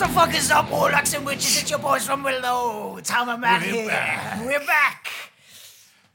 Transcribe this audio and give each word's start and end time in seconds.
the 0.00 0.08
fuck 0.08 0.34
is 0.34 0.50
up, 0.50 0.70
warlocks 0.70 1.12
and 1.12 1.26
witches? 1.26 1.60
It's 1.60 1.70
your 1.70 1.78
boys 1.78 2.06
from 2.06 2.22
below. 2.22 2.98
Tom 3.04 3.28
and 3.28 3.40
Matt 3.42 3.60
We're 3.60 3.72
here. 3.72 3.86
back. 3.88 4.46
We're 4.46 4.66
back. 4.66 5.08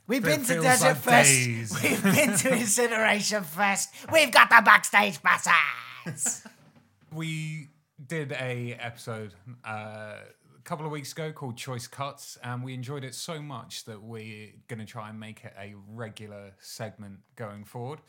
We've 0.07 0.23
It 0.23 0.25
been 0.25 0.43
to 0.45 0.61
Desert 0.61 0.87
like 0.87 0.97
Fest. 0.97 1.29
days. 1.29 1.73
We've 1.83 2.03
been 2.03 2.35
to 2.35 2.53
Incineration 2.53 3.43
Fest. 3.43 3.89
We've 4.11 4.31
got 4.31 4.49
the 4.49 4.63
backstage 4.65 5.21
passes. 5.21 6.43
we 7.13 7.69
did 8.03 8.31
a 8.31 8.73
episode 8.79 9.35
uh, 9.63 9.69
a 9.69 10.61
couple 10.63 10.87
of 10.87 10.91
weeks 10.91 11.11
ago 11.11 11.31
called 11.31 11.55
Choice 11.55 11.85
Cuts, 11.85 12.39
and 12.43 12.63
we 12.63 12.73
enjoyed 12.73 13.03
it 13.03 13.13
so 13.13 13.39
much 13.39 13.85
that 13.85 14.01
we're 14.01 14.49
going 14.67 14.79
to 14.79 14.85
try 14.85 15.09
and 15.09 15.19
make 15.19 15.43
it 15.45 15.53
a 15.59 15.75
regular 15.93 16.53
segment 16.59 17.19
going 17.35 17.65
forward. 17.65 17.99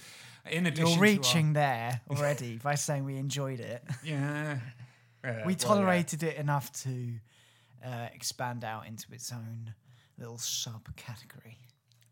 In 0.50 0.64
addition, 0.64 0.86
You're 0.86 0.96
to 0.96 1.02
reaching 1.02 1.52
there 1.52 2.00
already 2.10 2.56
by 2.62 2.76
saying 2.76 3.04
we 3.04 3.18
enjoyed 3.18 3.60
it. 3.60 3.82
yeah, 4.04 4.58
Yeah, 5.26 5.38
We 5.44 5.54
well, 5.54 5.56
tolerated 5.56 6.22
it 6.22 6.36
enough 6.36 6.72
to 6.84 7.14
uh, 7.84 8.08
expand 8.14 8.62
out 8.62 8.86
into 8.86 9.12
its 9.12 9.32
own 9.32 9.74
little 10.18 10.36
subcategory. 10.36 11.56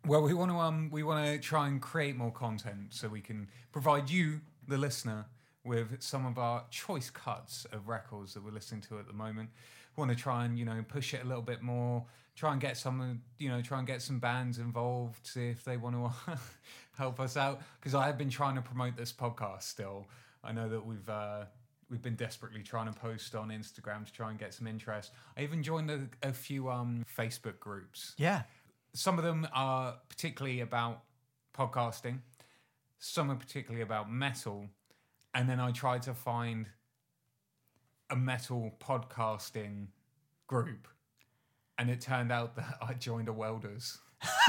Well, 0.05 0.23
we 0.23 0.35
want 0.35 0.51
to 0.51 0.59
um, 0.59 0.91
we 0.91 1.03
want 1.03 1.25
to 1.27 1.39
try 1.39 1.69
and 1.69 1.81
create 1.81 2.17
more 2.17 2.33
content 2.33 2.89
so 2.91 3.09
we 3.09 3.21
can 3.21 3.49
provide 3.73 4.11
you, 4.11 4.41
the 4.69 4.77
listener, 4.77 5.27
with 5.65 6.03
some 6.03 6.27
of 6.27 6.39
our 6.39 6.65
choice 6.71 7.09
cuts 7.09 7.67
of 7.73 7.89
records 7.89 8.35
that 8.35 8.45
we're 8.45 8.51
listening 8.51 8.83
to 8.83 8.99
at 8.99 9.07
the 9.07 9.15
moment. 9.15 9.49
We 9.97 10.01
want 10.03 10.11
to 10.11 10.17
try 10.17 10.45
and 10.45 10.59
you 10.59 10.65
know 10.65 10.85
push 10.87 11.15
it 11.15 11.23
a 11.23 11.27
little 11.27 11.43
bit 11.43 11.63
more. 11.63 12.05
Try 12.37 12.51
and 12.51 12.61
get 12.61 12.77
some, 12.77 13.23
you 13.39 13.49
know, 13.49 13.63
try 13.63 13.79
and 13.79 13.87
get 13.87 14.03
some 14.03 14.19
bands 14.19 14.59
involved, 14.59 15.25
see 15.25 15.51
if 15.51 15.63
they 15.63 15.77
want 15.77 15.95
to 15.95 16.39
help 16.99 17.21
us 17.21 17.37
out. 17.37 17.63
Because 17.79 17.95
I 17.95 18.07
have 18.07 18.19
been 18.19 18.29
trying 18.29 18.57
to 18.57 18.61
promote 18.61 18.97
this 18.97 19.13
podcast 19.13 19.63
still. 19.63 20.09
I 20.43 20.51
know 20.51 20.69
that 20.69 20.85
we've 20.85 21.09
uh, 21.09 21.45
we've 21.91 22.03
been 22.03 22.17
desperately 22.17 22.63
trying 22.63 22.93
to 22.93 22.99
post 22.99 23.35
on 23.35 23.49
Instagram 23.51 24.05
to 24.07 24.13
try 24.13 24.31
and 24.31 24.39
get 24.39 24.55
some 24.55 24.67
interest. 24.67 25.13
I 25.37 25.43
even 25.43 25.63
joined 25.63 25.91
a, 25.91 26.09
a 26.23 26.33
few 26.33 26.69
um, 26.71 27.05
Facebook 27.17 27.59
groups 27.61 28.15
Yeah. 28.17 28.43
some 28.95 29.19
of 29.19 29.25
them 29.25 29.47
are 29.55 29.97
particularly 30.09 30.61
about 30.61 31.03
podcasting 31.57 32.19
some 32.99 33.31
are 33.31 33.37
particularly 33.37 33.83
about 33.83 34.11
metal 34.11 34.67
and 35.35 35.49
then 35.49 35.61
i 35.61 35.71
tried 35.71 36.03
to 36.03 36.15
find 36.15 36.67
a 38.11 38.17
metal 38.17 38.73
podcasting 38.81 39.87
group 40.47 40.89
and 41.79 41.91
it 41.91 42.01
turned 42.01 42.33
out 42.33 42.57
that 42.57 42.79
i 42.83 42.93
joined 42.95 43.29
a 43.29 43.33
welders 43.33 43.99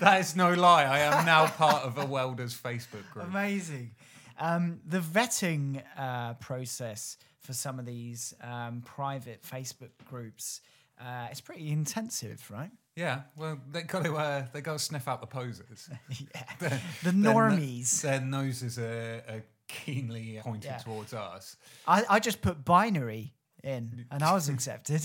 that 0.00 0.16
is 0.20 0.34
no 0.36 0.52
lie 0.52 0.84
i 0.84 0.98
am 0.98 1.24
now 1.24 1.46
part 1.46 1.82
of 1.84 1.98
a 1.98 2.04
welders 2.04 2.54
facebook 2.58 3.08
group 3.12 3.26
Amazing. 3.26 3.90
Um, 4.38 4.80
the 4.86 5.00
vetting 5.00 5.82
uh, 5.96 6.34
process 6.34 7.16
for 7.40 7.52
some 7.52 7.78
of 7.78 7.86
these 7.86 8.34
um, 8.42 8.82
private 8.84 9.42
Facebook 9.42 9.90
groups 10.04 10.60
uh, 11.00 11.28
is 11.32 11.40
pretty 11.40 11.70
intensive, 11.70 12.48
right? 12.50 12.70
yeah 12.96 13.20
well 13.36 13.56
they 13.70 13.82
got 13.82 14.04
to 14.04 14.16
uh, 14.16 14.44
they 14.52 14.60
got 14.60 14.72
to 14.72 14.78
sniff 14.80 15.06
out 15.06 15.20
the 15.20 15.26
posers 15.28 15.88
yeah. 16.10 16.42
Their- 16.58 16.80
The 17.04 17.12
their 17.12 17.12
no- 17.12 17.34
normies. 17.34 18.00
their 18.02 18.20
noses 18.20 18.76
are, 18.76 19.22
are 19.28 19.44
keenly 19.68 20.40
pointed 20.42 20.64
Yeah. 20.72 20.78
towards 20.78 21.14
us 21.14 21.56
I, 21.86 22.04
I 22.10 22.18
just 22.18 22.42
put 22.42 22.64
binary 22.64 23.34
in 23.62 24.04
and 24.10 24.22
I 24.24 24.32
was 24.32 24.48
accepted. 24.54 25.02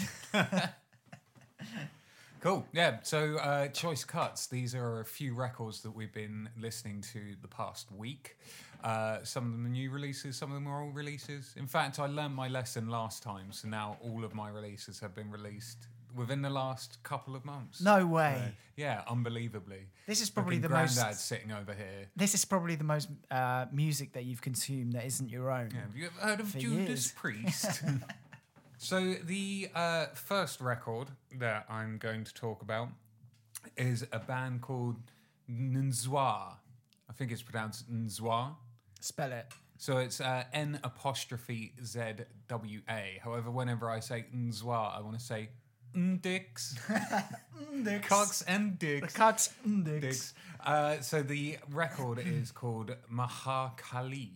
Cool. 2.40 2.66
Yeah. 2.74 2.98
So, 3.04 3.38
uh, 3.38 3.68
choice 3.70 4.04
cuts. 4.04 4.48
These 4.48 4.76
are 4.76 5.00
a 5.00 5.06
few 5.06 5.34
records 5.34 5.82
that 5.84 5.92
we've 5.92 6.12
been 6.14 6.50
listening 6.60 7.00
to 7.14 7.36
the 7.42 7.48
past 7.48 7.90
week. 7.92 8.38
Uh, 8.84 9.24
some 9.24 9.46
of 9.46 9.52
them 9.54 9.66
are 9.66 9.70
new 9.70 9.90
releases. 9.90 10.36
Some 10.36 10.50
of 10.52 10.56
them 10.56 10.68
are 10.68 10.82
old 10.84 10.96
releases. 10.96 11.54
In 11.58 11.68
fact, 11.68 12.00
I 12.00 12.08
learned 12.08 12.36
my 12.36 12.48
lesson 12.50 12.90
last 12.90 13.24
time, 13.24 13.52
so 13.52 13.68
now 13.68 13.98
all 14.02 14.24
of 14.26 14.34
my 14.34 14.50
releases 14.50 15.00
have 15.00 15.16
been 15.16 15.32
released 15.32 15.88
within 16.16 16.42
the 16.42 16.50
last 16.50 17.02
couple 17.04 17.36
of 17.36 17.44
months. 17.46 17.82
No 17.82 18.06
way. 18.06 18.42
Uh, 18.46 18.50
yeah, 18.76 19.02
unbelievably. 19.08 19.88
This 20.06 20.22
is 20.22 20.30
probably 20.30 20.58
Fucking 20.58 20.70
the 20.70 20.76
most- 20.78 20.96
granddad 20.96 21.18
sitting 21.18 21.52
over 21.52 21.74
here. 21.74 22.08
This 22.16 22.34
is 22.34 22.46
probably 22.46 22.76
the 22.76 22.84
most 22.84 23.10
uh, 23.32 23.66
music 23.72 24.14
that 24.14 24.26
you've 24.26 24.42
consumed 24.42 24.94
that 24.94 25.06
isn't 25.06 25.30
your 25.30 25.50
own. 25.50 25.70
Yeah, 25.74 25.82
have 25.82 25.96
you 25.96 26.06
ever 26.08 26.20
heard 26.28 26.40
of 26.40 26.56
Judas 26.58 26.88
years. 26.88 27.12
Priest? 27.16 27.84
so 28.78 29.16
the 29.24 29.70
uh, 29.74 30.08
first 30.14 30.60
record 30.62 31.08
that 31.40 31.66
I'm 31.70 31.98
going 31.98 32.26
to 32.26 32.34
talk 32.34 32.62
about 32.62 32.90
is 33.78 34.06
a 34.12 34.20
band 34.20 34.62
called 34.62 34.98
N'zwaa. 35.50 36.56
I 37.10 37.14
think 37.14 37.32
it's 37.32 37.42
pronounced 37.42 37.92
N'zwaa. 37.92 38.56
Spell 39.03 39.34
it. 39.34 39.47
So 39.78 39.97
it's 39.97 40.22
uh, 40.22 40.46
N 40.53 40.80
apostrophe 40.84 41.74
Z 41.84 42.00
W 42.47 42.81
A. 42.90 43.19
However, 43.22 43.52
whenever 43.52 43.90
I 43.90 44.00
say 44.00 44.25
N'zwaa, 44.34 44.97
I 44.97 45.02
want 45.02 45.19
to 45.19 45.24
say 45.25 45.50
Ndix. 45.94 46.78
Cocks 48.08 48.42
and 48.44 48.80
The 48.80 49.02
dicks. 49.02 49.50
Index. 49.66 50.02
Dicks. 50.02 50.34
Uh, 50.66 51.02
so 51.02 51.22
the 51.22 51.58
record 51.69 52.19
is 52.19 52.52
called 52.52 52.96
Maha 53.09 53.74
Kali. 53.75 54.31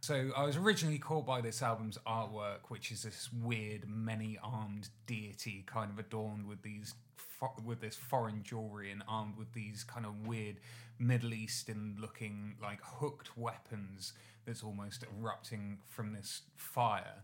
So 0.00 0.30
I 0.36 0.44
was 0.44 0.56
originally 0.56 0.98
caught 0.98 1.26
by 1.26 1.40
this 1.40 1.60
album's 1.62 1.98
artwork, 2.06 2.68
which 2.68 2.92
is 2.92 3.02
this 3.02 3.30
weird, 3.42 3.88
many-armed 3.88 4.90
deity, 5.06 5.64
kind 5.66 5.90
of 5.90 5.98
adorned 5.98 6.46
with 6.46 6.62
these 6.62 6.94
fo- 7.16 7.54
with 7.64 7.80
this 7.80 7.96
foreign 7.96 8.42
jewelry 8.44 8.90
and 8.92 9.02
armed 9.08 9.36
with 9.36 9.52
these 9.54 9.82
kind 9.82 10.06
of 10.06 10.26
weird 10.26 10.56
Middle 10.98 11.34
Eastern-looking, 11.34 12.56
like 12.62 12.80
hooked 12.82 13.36
weapons 13.36 14.12
that's 14.46 14.62
almost 14.62 15.04
erupting 15.18 15.78
from 15.88 16.12
this 16.12 16.42
fire. 16.56 17.22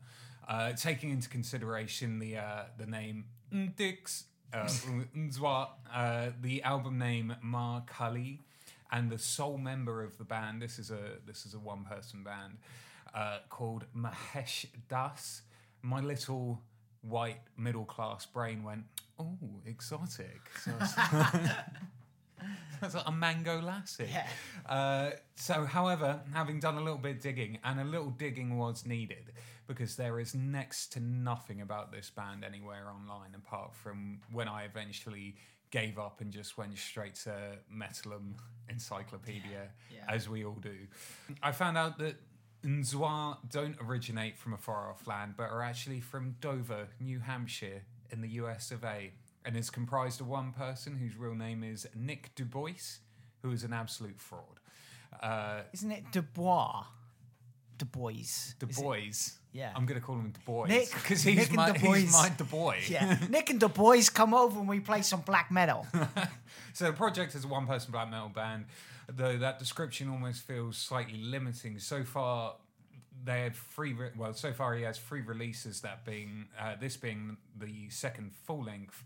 Uh, 0.49 0.73
taking 0.73 1.11
into 1.11 1.29
consideration 1.29 2.19
the 2.19 2.37
uh, 2.37 2.63
the 2.77 2.87
name 2.87 3.25
Ndix, 3.53 4.25
uh, 4.53 4.69
uh, 5.95 6.31
the 6.41 6.63
album 6.63 6.99
name 6.99 7.37
Ma 7.43 7.81
Kali, 7.81 8.41
and 8.91 9.11
the 9.11 9.19
sole 9.19 9.59
member 9.59 10.03
of 10.03 10.19
the 10.19 10.25
band. 10.25 10.61
This 10.61 10.79
is 10.79 10.91
a 10.91 11.19
this 11.27 11.47
is 11.47 11.55
a 11.55 11.59
one 11.59 11.85
person 11.85 12.25
band 12.25 12.59
uh, 13.15 13.39
called 13.49 13.85
Mahesh 13.97 14.67
Das. 14.89 15.43
My 15.83 16.01
little 16.01 16.61
white 17.03 17.41
middle 17.57 17.85
class 17.85 18.27
brain 18.27 18.63
went, 18.63 18.85
oh, 19.19 19.39
exotic. 19.67 20.41
So 20.63 20.73
That's 22.81 22.95
like 22.95 23.07
a 23.07 23.13
mango 23.13 23.61
lassie. 23.61 24.09
Yeah. 24.11 24.27
Uh, 24.67 25.11
so, 25.37 25.65
however, 25.65 26.21
having 26.33 26.61
done 26.61 26.77
a 26.77 26.81
little 26.81 26.99
bit 26.99 27.17
of 27.17 27.23
digging, 27.23 27.59
and 27.65 27.79
a 27.81 27.85
little 27.85 28.11
digging 28.11 28.57
was 28.59 28.87
needed 28.87 29.33
because 29.67 29.97
there 29.97 30.19
is 30.19 30.35
next 30.35 30.93
to 30.95 31.01
nothing 31.01 31.61
about 31.61 31.93
this 31.93 32.11
band 32.11 32.45
anywhere 32.45 32.89
online 32.89 33.35
apart 33.37 33.75
from 33.75 34.21
when 34.33 34.49
I 34.49 34.65
eventually 34.65 35.37
gave 35.71 35.99
up 35.99 36.21
and 36.21 36.33
just 36.33 36.59
went 36.59 36.77
straight 36.77 37.15
to 37.15 37.33
Metallum 37.73 38.33
Encyclopedia, 38.69 39.69
Yeah. 39.95 40.01
as 40.09 40.29
we 40.29 40.45
all 40.45 40.59
do. 40.61 40.77
I 41.43 41.53
found 41.53 41.79
out 41.79 41.99
that 41.99 42.17
N'zwaa 42.65 43.39
don't 43.49 43.77
originate 43.81 44.37
from 44.37 44.53
a 44.53 44.59
far 44.59 44.91
off 44.91 45.07
land, 45.07 45.35
but 45.37 45.51
are 45.51 45.63
actually 45.63 46.01
from 46.01 46.37
Dover, 46.41 46.89
New 46.99 47.21
Hampshire, 47.21 47.83
in 48.11 48.21
the 48.23 48.29
US 48.31 48.73
of 48.73 48.83
A, 48.85 49.13
and 49.45 49.57
is 49.57 49.71
comprised 49.71 50.21
of 50.21 50.29
one 50.29 50.53
person 50.53 50.97
whose 50.97 51.17
real 51.17 51.35
name 51.35 51.63
is 51.65 51.87
Nick 51.95 52.35
Dubois, 52.35 52.99
who 53.43 53.53
is 53.53 53.65
an 53.65 53.73
absolute 53.73 54.21
fraud. 54.21 54.61
Uh, 55.23 55.63
Isn't 55.73 55.91
it 55.93 56.05
Dubois? 56.13 56.85
Du 57.79 57.87
Bois. 57.87 58.13
Is 58.13 58.55
Du 58.59 58.67
Bois. 58.67 58.99
Yeah. 59.53 59.73
I'm 59.75 59.87
going 59.87 59.99
to 59.99 60.05
call 60.07 60.17
him 60.17 60.31
Du 60.31 60.41
Bois. 60.45 60.67
Nick- 60.67 60.93
Because 60.93 61.23
he's, 61.23 61.37
Nick 61.37 61.47
and 61.49 61.57
my, 61.57 61.73
Du 61.73 61.93
he's 61.93 62.13
my 62.13 62.29
Du 62.37 62.45
Bois. 62.45 62.75
Yeah. 62.89 63.17
Nick 63.31 63.49
and 63.49 63.75
boys 63.75 64.11
come 64.11 64.35
over 64.35 64.59
and 64.61 64.69
we 64.69 64.81
play 64.81 65.01
some 65.03 65.23
black 65.23 65.51
metal. 65.51 65.87
So 66.73 66.85
the 66.87 66.93
project 66.93 67.35
is 67.35 67.45
a 67.45 67.49
one-person 67.49 67.91
black 67.91 68.11
metal 68.11 68.29
band, 68.29 68.67
though 69.09 69.37
that 69.39 69.59
description 69.59 70.09
almost 70.09 70.43
feels 70.43 70.77
slightly 70.77 71.19
limiting. 71.21 71.81
So 71.81 72.05
far, 72.05 72.55
they 73.25 73.41
had 73.43 73.57
three. 73.57 73.93
Re- 73.93 74.11
well, 74.17 74.35
so 74.35 74.53
far 74.53 74.75
he 74.75 74.85
has 74.85 74.97
three 74.97 75.21
releases. 75.21 75.81
That 75.81 76.05
being 76.05 76.47
uh, 76.59 76.77
this 76.81 76.97
being 76.97 77.39
the 77.59 77.91
second 77.91 78.31
full 78.47 78.63
length 78.63 79.03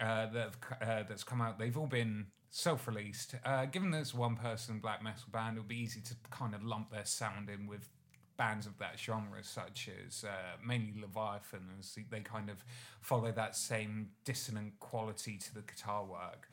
uh, 0.00 0.26
that 0.26 0.50
have 0.80 0.88
uh, 0.88 1.02
that's 1.08 1.24
come 1.24 1.40
out. 1.40 1.58
They've 1.58 1.76
all 1.76 1.86
been 1.86 2.26
self-released. 2.50 3.34
Uh, 3.44 3.66
given 3.66 3.90
that 3.90 4.00
it's 4.00 4.14
one-person 4.14 4.78
black 4.78 5.02
metal 5.02 5.24
band, 5.30 5.56
it 5.56 5.60
would 5.60 5.68
be 5.68 5.76
easy 5.80 6.00
to 6.00 6.14
kind 6.30 6.54
of 6.54 6.64
lump 6.64 6.90
their 6.90 7.04
sound 7.04 7.50
in 7.50 7.66
with 7.66 7.88
bands 8.36 8.66
of 8.66 8.78
that 8.78 8.98
genre, 8.98 9.42
such 9.42 9.88
as 10.06 10.24
uh, 10.24 10.56
mainly 10.64 10.94
Leviathan, 11.00 11.68
as 11.78 11.96
they 12.10 12.20
kind 12.20 12.50
of 12.50 12.64
follow 13.00 13.32
that 13.32 13.56
same 13.56 14.10
dissonant 14.24 14.78
quality 14.78 15.38
to 15.38 15.54
the 15.54 15.62
guitar 15.62 16.04
work. 16.04 16.48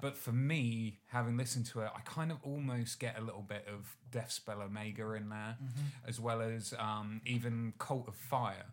But 0.00 0.16
for 0.16 0.32
me, 0.32 0.98
having 1.06 1.36
listened 1.36 1.66
to 1.66 1.80
it, 1.80 1.90
I 1.94 2.00
kind 2.00 2.30
of 2.30 2.38
almost 2.42 3.00
get 3.00 3.18
a 3.18 3.22
little 3.22 3.42
bit 3.42 3.66
of 3.72 3.96
Deathspell 4.10 4.60
Omega 4.60 5.12
in 5.12 5.28
there, 5.28 5.56
as 6.06 6.20
well 6.20 6.40
as 6.40 6.74
um, 6.78 7.20
even 7.24 7.74
Cult 7.78 8.08
of 8.08 8.14
Fire. 8.14 8.66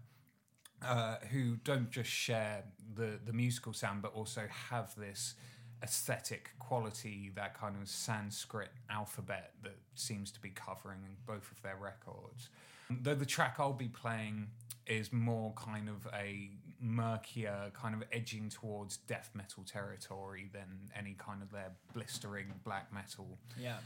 Uh, 0.84 1.18
who 1.32 1.58
don't 1.58 1.92
just 1.92 2.10
share 2.10 2.64
the, 2.96 3.20
the 3.24 3.34
musical 3.34 3.72
sound, 3.72 4.02
but 4.02 4.14
also 4.16 4.42
have 4.72 4.96
this 4.96 5.36
aesthetic 5.84 6.52
quality, 6.58 7.32
that 7.36 7.54
kind 7.60 7.76
of 7.80 7.88
Sanskrit 7.88 8.72
alphabet 8.90 9.52
that 9.64 9.78
seems 9.96 10.32
to 10.32 10.40
be 10.40 10.50
covering 10.50 11.18
both 11.28 11.52
of 11.52 11.62
their 11.62 11.76
records. 11.76 12.50
Though 12.90 13.16
the 13.16 13.26
track 13.26 13.56
I'll 13.60 13.74
be 13.74 13.88
playing 13.88 14.48
is 14.88 15.14
more 15.14 15.54
kind 15.54 15.88
of 15.88 16.08
a 16.14 16.50
murkier, 16.80 17.72
kind 17.74 17.96
of 17.96 18.04
edging 18.12 18.50
towards 18.50 18.98
death 18.98 19.30
metal 19.34 19.64
territory 19.64 20.50
than 20.52 20.90
any 20.98 21.16
kind 21.18 21.42
of 21.42 21.52
their 21.52 21.72
blistering 21.94 22.54
black 22.64 22.92
metal. 22.92 23.38
Yeah. 23.60 23.78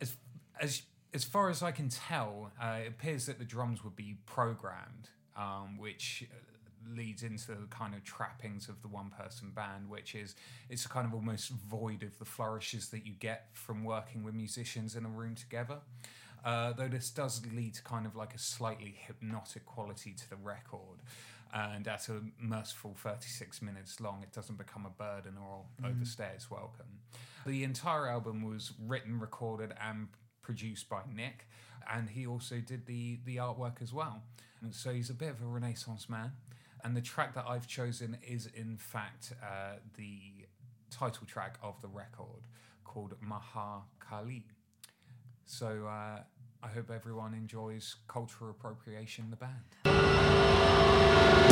As 0.00 0.16
as 0.60 0.82
as 1.14 1.24
far 1.24 1.48
as 1.50 1.62
I 1.62 1.72
can 1.72 1.88
tell, 1.88 2.52
uh, 2.60 2.78
it 2.84 2.88
appears 2.88 3.26
that 3.26 3.38
the 3.38 3.44
drums 3.44 3.82
would 3.82 3.96
be 3.96 4.16
programmed, 4.26 5.08
um, 5.40 5.78
which 5.78 6.24
uh, 6.30 6.94
leads 6.94 7.22
into 7.22 7.48
the 7.48 7.66
kind 7.70 7.94
of 7.94 8.04
trappings 8.04 8.68
of 8.68 8.80
the 8.82 8.88
one-person 8.88 9.50
band, 9.54 9.88
which 9.88 10.14
is 10.14 10.34
it's 10.68 10.86
kind 10.86 11.06
of 11.06 11.14
almost 11.14 11.50
void 11.50 12.02
of 12.02 12.18
the 12.18 12.24
flourishes 12.24 12.90
that 12.90 13.06
you 13.06 13.14
get 13.18 13.48
from 13.52 13.84
working 13.84 14.22
with 14.22 14.34
musicians 14.34 14.94
in 14.94 15.04
a 15.04 15.08
room 15.08 15.34
together. 15.34 15.78
Uh, 16.44 16.72
though 16.72 16.88
this 16.88 17.10
does 17.10 17.42
lead 17.54 17.74
to 17.74 17.82
kind 17.82 18.06
of 18.06 18.16
like 18.16 18.34
a 18.34 18.38
slightly 18.38 18.94
hypnotic 19.06 19.64
quality 19.66 20.12
to 20.12 20.28
the 20.30 20.36
record. 20.36 21.00
And 21.52 21.86
at 21.88 22.08
a 22.08 22.20
merciful 22.38 22.94
36 22.96 23.60
minutes 23.60 24.00
long, 24.00 24.22
it 24.22 24.32
doesn't 24.32 24.56
become 24.56 24.86
a 24.86 24.90
burden 24.90 25.36
or 25.36 25.64
overstay 25.84 26.30
its 26.34 26.50
welcome. 26.50 27.00
The 27.46 27.64
entire 27.64 28.08
album 28.08 28.42
was 28.42 28.72
written, 28.86 29.18
recorded, 29.18 29.72
and 29.82 30.08
produced 30.42 30.88
by 30.88 31.00
Nick, 31.12 31.46
and 31.92 32.08
he 32.08 32.26
also 32.26 32.56
did 32.56 32.86
the, 32.86 33.18
the 33.24 33.36
artwork 33.36 33.82
as 33.82 33.92
well. 33.92 34.22
And 34.62 34.74
so 34.74 34.92
he's 34.92 35.10
a 35.10 35.14
bit 35.14 35.30
of 35.30 35.42
a 35.42 35.46
Renaissance 35.46 36.08
man. 36.08 36.32
And 36.82 36.96
the 36.96 37.00
track 37.00 37.34
that 37.34 37.44
I've 37.46 37.66
chosen 37.66 38.16
is, 38.26 38.48
in 38.54 38.76
fact, 38.76 39.32
uh, 39.42 39.76
the 39.96 40.46
title 40.90 41.26
track 41.26 41.58
of 41.62 41.80
the 41.82 41.88
record 41.88 42.42
called 42.84 43.14
Maha 43.20 43.82
Kali. 43.98 44.46
So 45.46 45.86
uh, 45.86 46.20
I 46.62 46.68
hope 46.68 46.90
everyone 46.90 47.34
enjoys 47.34 47.96
Cultural 48.08 48.50
Appropriation, 48.50 49.30
the 49.30 49.36
band. 49.36 51.49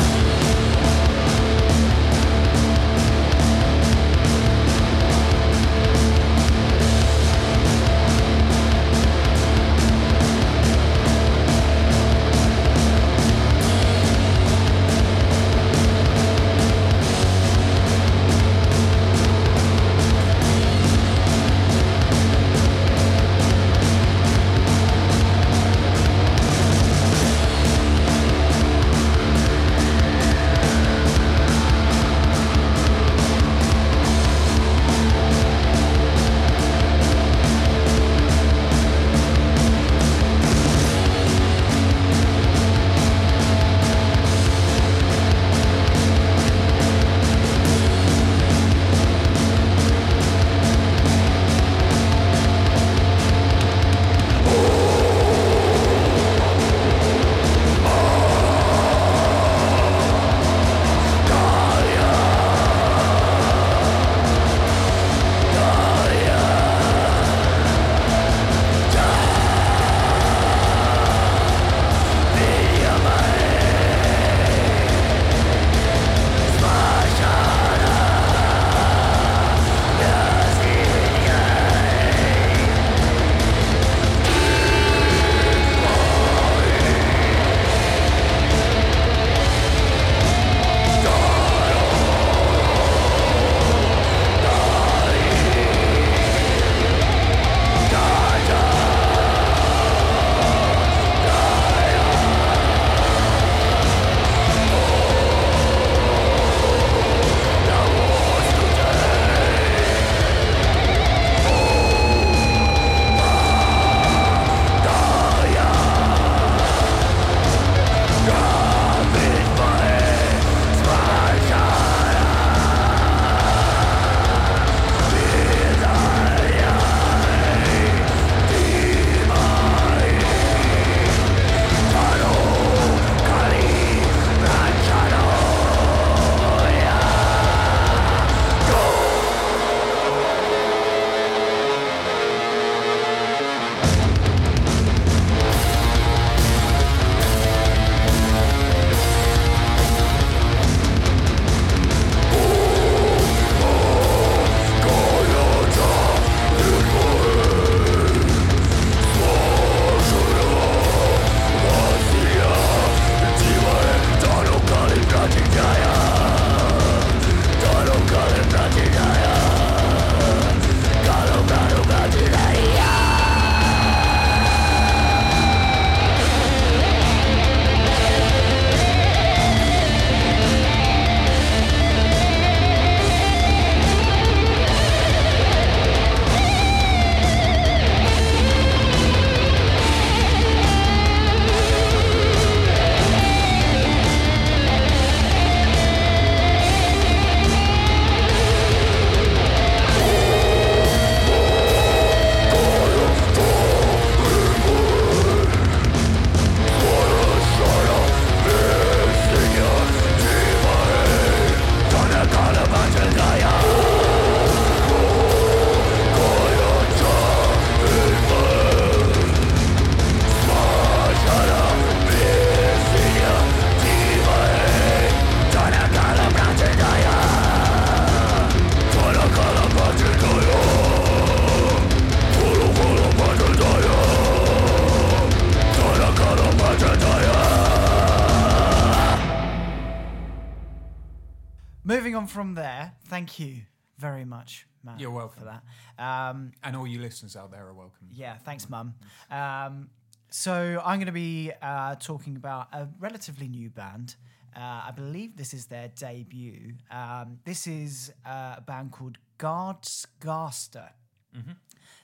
Thank 243.29 243.39
you 243.39 243.61
very 243.97 244.25
much, 244.25 244.65
Matt. 244.83 244.99
You're 244.99 245.11
welcome. 245.11 245.39
for 245.43 245.45
that. 245.45 245.63
Um, 246.03 246.51
And 246.63 246.75
all 246.75 246.87
you 246.87 246.99
listeners 246.99 247.35
out 247.35 247.51
there 247.51 247.65
are 247.67 247.73
welcome. 247.73 248.07
yeah, 248.11 248.37
thanks, 248.37 248.69
Mum. 248.69 248.95
Um, 249.29 249.89
so 250.29 250.81
I'm 250.85 250.97
going 250.99 251.07
to 251.07 251.11
be 251.11 251.51
uh, 251.61 251.95
talking 251.95 252.35
about 252.35 252.67
a 252.73 252.87
relatively 252.99 253.47
new 253.47 253.69
band. 253.69 254.15
Uh, 254.55 254.59
I 254.87 254.91
believe 254.95 255.37
this 255.37 255.53
is 255.53 255.67
their 255.67 255.89
debut. 255.89 256.73
Um, 256.91 257.39
this 257.45 257.67
is 257.67 258.11
uh, 258.25 258.55
a 258.57 258.61
band 258.65 258.91
called 258.91 259.17
Guards 259.37 260.07
Garster, 260.19 260.89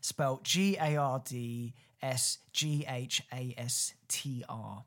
spelled 0.02 0.44
G 0.44 0.78
A 0.80 0.96
R 0.98 1.22
D 1.26 1.74
S 2.02 2.40
G 2.54 2.86
H 2.88 3.22
A 3.34 3.54
S 3.58 3.94
T 4.08 4.44
R. 4.48 4.84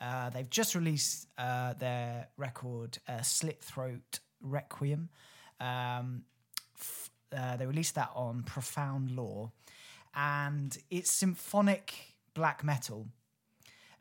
Uh, 0.00 0.30
they've 0.30 0.50
just 0.50 0.74
released 0.74 1.28
uh, 1.38 1.72
their 1.74 2.28
record, 2.36 2.98
uh, 3.08 3.22
Slit 3.22 3.62
Throat 3.62 4.20
Requiem. 4.42 5.08
Um, 5.60 6.22
f- 6.78 7.10
uh, 7.36 7.56
they 7.56 7.66
released 7.66 7.94
that 7.96 8.10
on 8.14 8.42
Profound 8.42 9.10
Lore, 9.10 9.52
and 10.14 10.76
it's 10.90 11.10
symphonic 11.10 11.94
black 12.34 12.62
metal 12.62 13.06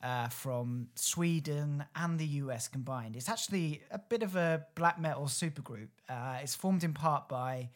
uh, 0.03 0.27
from 0.29 0.88
Sweden 0.95 1.83
and 1.95 2.19
the 2.19 2.25
US 2.25 2.67
combined. 2.67 3.15
It's 3.15 3.29
actually 3.29 3.81
a 3.89 3.97
bit 3.97 4.21
of 4.24 4.35
a 4.35 4.65
black 4.75 5.00
metal 5.00 5.25
supergroup. 5.25 5.89
Uh, 6.07 6.38
it's 6.41 6.53
formed 6.55 6.83
in 6.83 6.93
part 6.93 7.27
by 7.27 7.69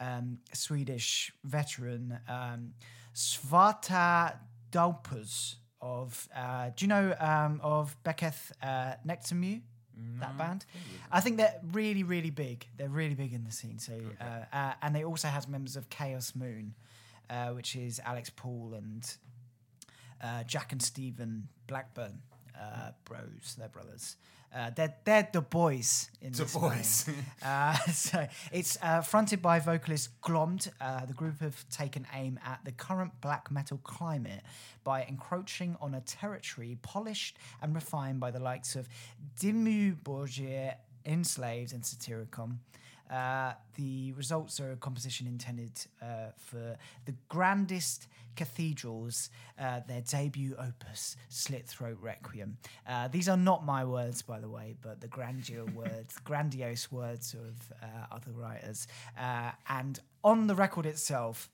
um, 0.00 0.38
Swedish 0.52 1.32
veteran 1.44 2.18
um, 2.28 2.74
Svarta 3.14 4.36
Daupers 4.70 5.56
of. 5.80 6.28
Uh, 6.34 6.70
do 6.76 6.84
you 6.84 6.88
know 6.88 7.14
um, 7.18 7.60
of 7.62 7.96
Beketh 8.04 8.52
uh? 8.62 8.94
That 10.20 10.38
band, 10.38 10.64
I 11.10 11.20
think 11.20 11.36
they're 11.36 11.60
really, 11.72 12.02
really 12.02 12.30
big. 12.30 12.66
They're 12.76 12.88
really 12.88 13.14
big 13.14 13.32
in 13.32 13.44
the 13.44 13.52
scene. 13.52 13.78
So, 13.78 13.92
uh, 14.20 14.56
uh, 14.56 14.72
and 14.82 14.94
they 14.94 15.04
also 15.04 15.28
has 15.28 15.46
members 15.48 15.76
of 15.76 15.90
Chaos 15.90 16.34
Moon, 16.34 16.74
uh, 17.28 17.48
which 17.48 17.76
is 17.76 18.00
Alex 18.04 18.30
Poole 18.30 18.74
and 18.74 19.16
uh, 20.22 20.44
Jack 20.44 20.72
and 20.72 20.80
Stephen 20.80 21.48
Blackburn, 21.66 22.20
uh, 22.58 22.90
bros, 23.04 23.56
they're 23.58 23.68
brothers. 23.68 24.16
Uh, 24.54 24.70
they're 24.76 24.94
they're 25.04 25.28
the 25.32 25.40
boys 25.40 26.10
in 26.20 26.32
The 26.32 26.44
boys. 26.44 27.08
Uh, 27.42 27.74
so 27.92 28.26
it's 28.52 28.76
uh, 28.82 29.00
fronted 29.00 29.40
by 29.40 29.58
vocalist 29.60 30.20
Glomd. 30.20 30.68
Uh, 30.80 31.06
the 31.06 31.14
group 31.14 31.40
have 31.40 31.68
taken 31.70 32.06
aim 32.12 32.38
at 32.44 32.60
the 32.64 32.72
current 32.72 33.12
black 33.22 33.50
metal 33.50 33.78
climate 33.82 34.42
by 34.84 35.04
encroaching 35.04 35.76
on 35.80 35.94
a 35.94 36.00
territory 36.02 36.76
polished 36.82 37.38
and 37.62 37.74
refined 37.74 38.20
by 38.20 38.30
the 38.30 38.40
likes 38.40 38.76
of 38.76 38.88
Dimmu 39.40 39.96
Borgir, 40.02 40.74
Enslaved, 41.06 41.72
and 41.72 41.82
Satyricon. 41.82 42.58
Uh, 43.12 43.52
the 43.76 44.12
results 44.12 44.58
are 44.58 44.72
a 44.72 44.76
composition 44.76 45.26
intended 45.26 45.72
uh, 46.00 46.30
for 46.38 46.76
the 47.04 47.14
grandest 47.28 48.08
cathedrals, 48.36 49.28
uh, 49.58 49.80
their 49.86 50.00
debut 50.00 50.54
opus, 50.58 51.16
Slit 51.28 51.66
Throat 51.66 51.98
Requiem. 52.00 52.56
Uh, 52.86 53.08
these 53.08 53.28
are 53.28 53.36
not 53.36 53.66
my 53.66 53.84
words, 53.84 54.22
by 54.22 54.40
the 54.40 54.48
way, 54.48 54.74
but 54.80 55.00
the 55.00 55.08
grandeur 55.08 55.64
words, 55.74 56.16
grandiose 56.24 56.90
words 56.90 57.34
of 57.34 57.72
uh, 57.82 57.86
other 58.10 58.32
writers. 58.32 58.86
Uh, 59.18 59.50
and 59.68 60.00
on 60.24 60.46
the 60.46 60.54
record 60.54 60.86
itself, 60.86 61.50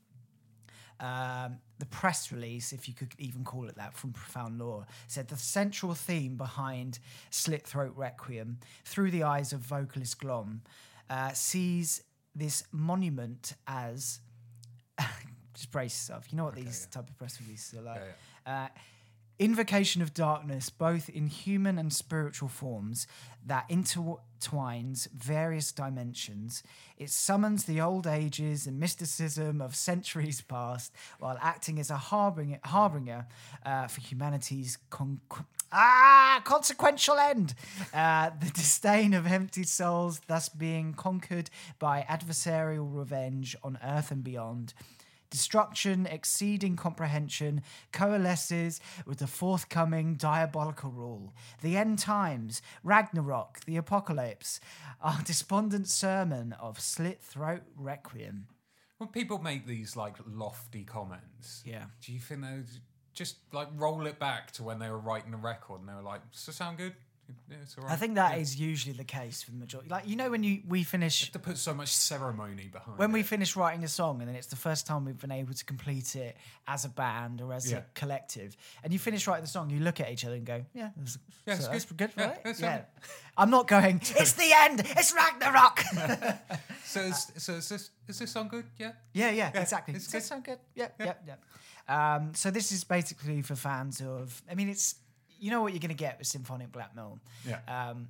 um, 1.01 1.59
the 1.79 1.87
press 1.87 2.33
release, 2.33 2.73
if 2.73 2.89
you 2.89 2.95
could 2.95 3.15
even 3.19 3.45
call 3.45 3.69
it 3.69 3.77
that, 3.77 3.95
from 3.95 4.13
Profound 4.13 4.59
Lore, 4.59 4.87
said 5.07 5.29
the 5.29 5.37
central 5.37 5.95
theme 5.95 6.37
behind 6.37 6.99
Slit 7.31 7.67
Throat 7.67 7.93
Requiem, 7.97 8.59
through 8.85 9.13
the 9.13 9.23
eyes 9.23 9.53
of 9.53 9.61
vocalist 9.61 10.21
Glom, 10.21 10.63
uh, 11.11 11.33
sees 11.33 12.03
this 12.35 12.65
monument 12.73 13.55
as. 13.67 14.21
just 15.55 15.71
brace 15.73 15.95
yourself. 15.95 16.27
You 16.31 16.39
know 16.39 16.45
what 16.45 16.55
these 16.55 16.87
type 16.91 17.09
of 17.09 17.19
press 17.19 17.41
releases 17.41 17.79
are 17.79 17.83
like. 17.83 18.01
Uh, 18.47 18.69
invocation 19.39 20.03
of 20.03 20.13
darkness, 20.15 20.69
both 20.69 21.09
in 21.09 21.27
human 21.29 21.79
and 21.79 21.93
spiritual 21.93 22.49
forms, 22.49 23.07
that 23.47 23.69
intertwines 23.69 25.11
various 25.13 25.73
dimensions. 25.73 26.63
It 26.97 27.11
summons 27.11 27.65
the 27.65 27.81
old 27.81 28.07
ages 28.07 28.67
and 28.67 28.79
mysticism 28.81 29.61
of 29.61 29.75
centuries 29.77 30.41
past, 30.41 30.93
while 31.19 31.39
acting 31.41 31.79
as 31.79 31.91
a 31.91 31.97
harbinger, 31.97 32.59
harbinger 32.65 33.27
uh, 33.65 33.87
for 33.87 34.01
humanity's 34.01 34.79
con- 34.91 35.21
ah 35.73 36.41
consequential 36.45 37.19
end. 37.19 37.55
Uh, 37.93 38.31
the 38.41 38.51
disdain 38.51 39.15
of 39.15 39.27
empty 39.27 39.63
souls, 39.65 40.21
thus 40.27 40.49
being 40.49 40.95
conquered 40.95 41.51
by 41.79 42.05
adversarial 42.09 42.89
revenge 42.95 43.57
on 43.63 43.79
earth 43.83 44.11
and 44.11 44.23
beyond. 44.25 44.75
Destruction 45.31 46.07
exceeding 46.07 46.75
comprehension 46.75 47.61
coalesces 47.93 48.81
with 49.05 49.19
the 49.19 49.27
forthcoming 49.27 50.15
diabolical 50.15 50.91
rule. 50.91 51.35
The 51.61 51.77
end 51.77 51.99
times, 51.99 52.63
Ragnarok, 52.83 53.61
the 53.67 53.77
apocalypse, 53.77 54.59
our 55.03 55.21
despondent 55.23 55.87
sermon 55.89 56.55
of 56.55 56.81
slit 56.81 57.21
throat 57.23 57.63
requiem. 57.77 58.47
When 58.97 59.11
people 59.11 59.39
make 59.39 59.67
these 59.67 59.97
like 59.97 60.17
lofty 60.27 60.83
comments, 60.85 61.63
Yeah. 61.67 61.85
do 62.01 62.13
you 62.15 62.21
think 62.21 62.41
would 62.41 62.69
just 63.19 63.37
like 63.53 63.69
roll 63.77 64.07
it 64.07 64.19
back 64.19 64.53
to 64.53 64.63
when 64.63 64.79
they 64.79 64.89
were 64.89 64.99
writing 64.99 65.31
the 65.33 65.37
record 65.37 65.81
and 65.81 65.89
they 65.89 65.95
were 65.95 66.03
like, 66.03 66.21
"Does 66.33 66.49
it 66.49 66.53
sound 66.55 66.79
good?" 66.79 66.95
Yeah, 67.51 67.57
it's 67.63 67.77
all 67.77 67.85
right. 67.85 67.93
I 67.93 67.97
think 67.97 68.15
that 68.15 68.39
is 68.39 68.59
usually 68.59 68.95
the 68.95 69.05
case 69.05 69.43
for 69.43 69.51
the 69.51 69.59
majority. 69.59 69.91
Like 69.91 70.09
you 70.09 70.17
know 70.17 70.31
when 70.31 70.43
you 70.43 70.63
we 70.67 70.83
finish 70.83 71.31
to 71.33 71.39
put 71.39 71.59
so 71.59 71.75
much 71.75 71.89
ceremony 71.95 72.71
behind. 72.73 72.97
when 72.99 73.13
we 73.13 73.23
finish 73.23 73.55
writing 73.55 73.85
a 73.85 73.89
song 73.89 74.21
and 74.21 74.29
then 74.31 74.35
it's 74.35 74.47
the 74.47 74.57
first 74.57 74.87
time 74.87 75.05
we've 75.05 75.19
been 75.21 75.31
able 75.31 75.53
to 75.53 75.63
complete 75.67 76.17
it 76.17 76.39
as 76.67 76.87
a 76.87 76.89
band 76.89 77.43
or 77.43 77.53
as 77.53 77.71
Yeah. 77.71 77.79
a 77.79 77.83
collective 77.93 78.57
and 78.83 78.95
you 78.95 78.99
finish 78.99 79.27
writing 79.27 79.45
the 79.45 79.51
song 79.51 79.69
you 79.69 79.81
look 79.81 80.01
at 80.01 80.11
each 80.11 80.25
other 80.25 80.37
and 80.37 80.47
go 80.47 80.65
yeah 80.73 80.89
Yeah, 81.47 81.59
so 81.59 81.71
it's 81.73 81.85
good. 81.85 81.99
good 81.99 82.11
Yeah, 82.17 82.27
right 82.29 82.39
it's 82.47 82.61
yeah 82.61 82.81
i'm 83.37 83.51
not 83.51 83.69
going 83.69 83.97
it's 84.23 84.33
the 84.33 84.51
end 84.65 84.81
it's 84.87 85.13
ragnarok 85.15 85.81
so 86.85 87.01
is, 87.03 87.31
so 87.37 87.53
is 87.55 87.69
this 87.69 87.91
is 88.09 88.19
this 88.21 88.31
song 88.31 88.49
good? 88.49 88.65
Yeah. 88.79 88.93
yeah 89.13 89.31
yeah 89.31 89.51
exactly 89.61 89.95
it's 89.95 90.05
does 90.07 90.13
good. 90.13 90.23
sound 90.23 90.45
good 90.45 90.59
yeah 90.75 90.89
yeah 90.99 91.13
yeah 91.27 91.35
um, 91.89 92.35
so 92.35 92.51
this 92.51 92.71
is 92.73 92.85
basically 92.85 93.43
for 93.43 93.55
fans 93.57 94.01
of 94.01 94.43
i 94.51 94.55
mean 94.55 94.69
it's 94.69 94.97
you 95.41 95.51
know 95.51 95.63
what 95.63 95.73
you're 95.73 95.81
going 95.81 95.89
to 95.89 95.95
get 95.95 96.19
with 96.19 96.27
symphonic 96.27 96.71
black 96.73 96.95
metal 96.97 97.19
Yeah. 97.47 97.61
um, 97.69 98.09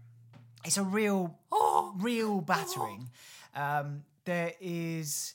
it's 0.65 0.77
a 0.77 0.83
real, 0.83 1.39
real 2.01 2.41
battering. 2.41 3.09
Um, 3.55 4.03
there 4.25 4.55
is 4.61 5.35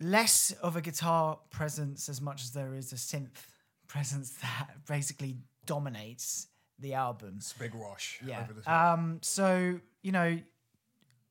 less 0.00 0.52
of 0.62 0.76
a 0.76 0.80
guitar 0.82 1.38
presence 1.50 2.08
as 2.08 2.20
much 2.20 2.42
as 2.44 2.50
there 2.50 2.74
is 2.74 2.92
a 2.92 2.96
synth 2.96 3.46
presence 3.88 4.30
that 4.42 4.68
basically 4.86 5.36
dominates 5.64 6.48
the 6.78 6.94
album. 6.94 7.34
It's 7.38 7.52
a 7.52 7.58
big 7.58 7.74
wash. 7.74 8.20
Yeah. 8.24 8.42
Over 8.42 8.52
the 8.52 8.60
top. 8.60 8.92
Um, 8.98 9.18
so 9.22 9.80
you 10.02 10.12
know, 10.12 10.38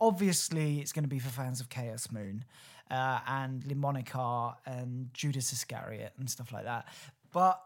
obviously 0.02 0.80
it's 0.80 0.92
going 0.92 1.04
to 1.04 1.10
be 1.10 1.20
for 1.20 1.30
fans 1.30 1.62
of 1.62 1.70
Chaos 1.70 2.12
Moon 2.12 2.44
uh, 2.89 3.20
and 3.27 3.63
Limbonic 3.63 4.15
Art 4.15 4.58
and 4.65 5.10
Judas 5.13 5.51
Iscariot 5.54 6.13
and 6.18 6.30
stuff 6.30 6.51
like 6.51 6.65
that. 6.65 6.88
But 7.32 7.62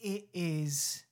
it 0.00 0.28
is, 0.32 1.04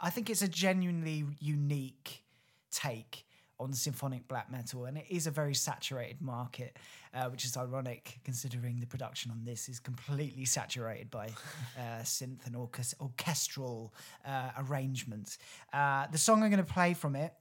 I 0.00 0.10
think 0.10 0.30
it's 0.30 0.42
a 0.42 0.48
genuinely 0.48 1.24
unique 1.40 2.24
take 2.70 3.24
on 3.60 3.72
symphonic 3.72 4.26
black 4.26 4.50
metal, 4.50 4.84
and 4.84 4.98
it 4.98 5.06
is 5.08 5.26
a 5.26 5.30
very 5.30 5.54
saturated 5.54 6.20
market, 6.20 6.76
uh, 7.14 7.28
which 7.28 7.44
is 7.44 7.56
ironic 7.56 8.18
considering 8.24 8.80
the 8.80 8.86
production 8.86 9.30
on 9.30 9.44
this 9.44 9.68
is 9.68 9.78
completely 9.78 10.44
saturated 10.44 11.10
by 11.10 11.26
uh, 11.78 12.02
synth 12.02 12.46
and 12.46 12.56
orchest- 12.56 13.00
orchestral 13.00 13.94
uh, 14.26 14.50
arrangements. 14.58 15.38
Uh, 15.72 16.06
the 16.08 16.18
song 16.18 16.42
I'm 16.42 16.50
going 16.50 16.64
to 16.64 16.72
play 16.72 16.94
from 16.94 17.14
it 17.14 17.32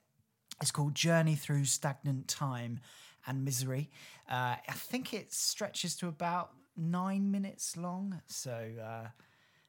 is 0.62 0.72
called 0.72 0.94
Journey 0.94 1.36
Through 1.36 1.66
Stagnant 1.66 2.28
Time 2.28 2.80
and 3.28 3.44
Misery. 3.44 3.90
Uh, 4.30 4.56
I 4.68 4.74
think 4.74 5.14
it 5.14 5.34
stretches 5.34 5.96
to 5.98 6.08
about 6.08 6.52
nine 6.76 7.32
minutes 7.32 7.78
long, 7.78 8.22
so, 8.28 8.52
uh, 8.82 9.08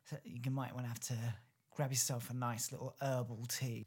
so 0.08 0.16
you 0.24 0.50
might 0.50 0.74
want 0.74 0.84
to 0.84 0.88
have 0.88 1.00
to 1.00 1.14
grab 1.74 1.90
yourself 1.90 2.30
a 2.30 2.34
nice 2.34 2.72
little 2.72 2.94
herbal 3.00 3.46
tea. 3.48 3.86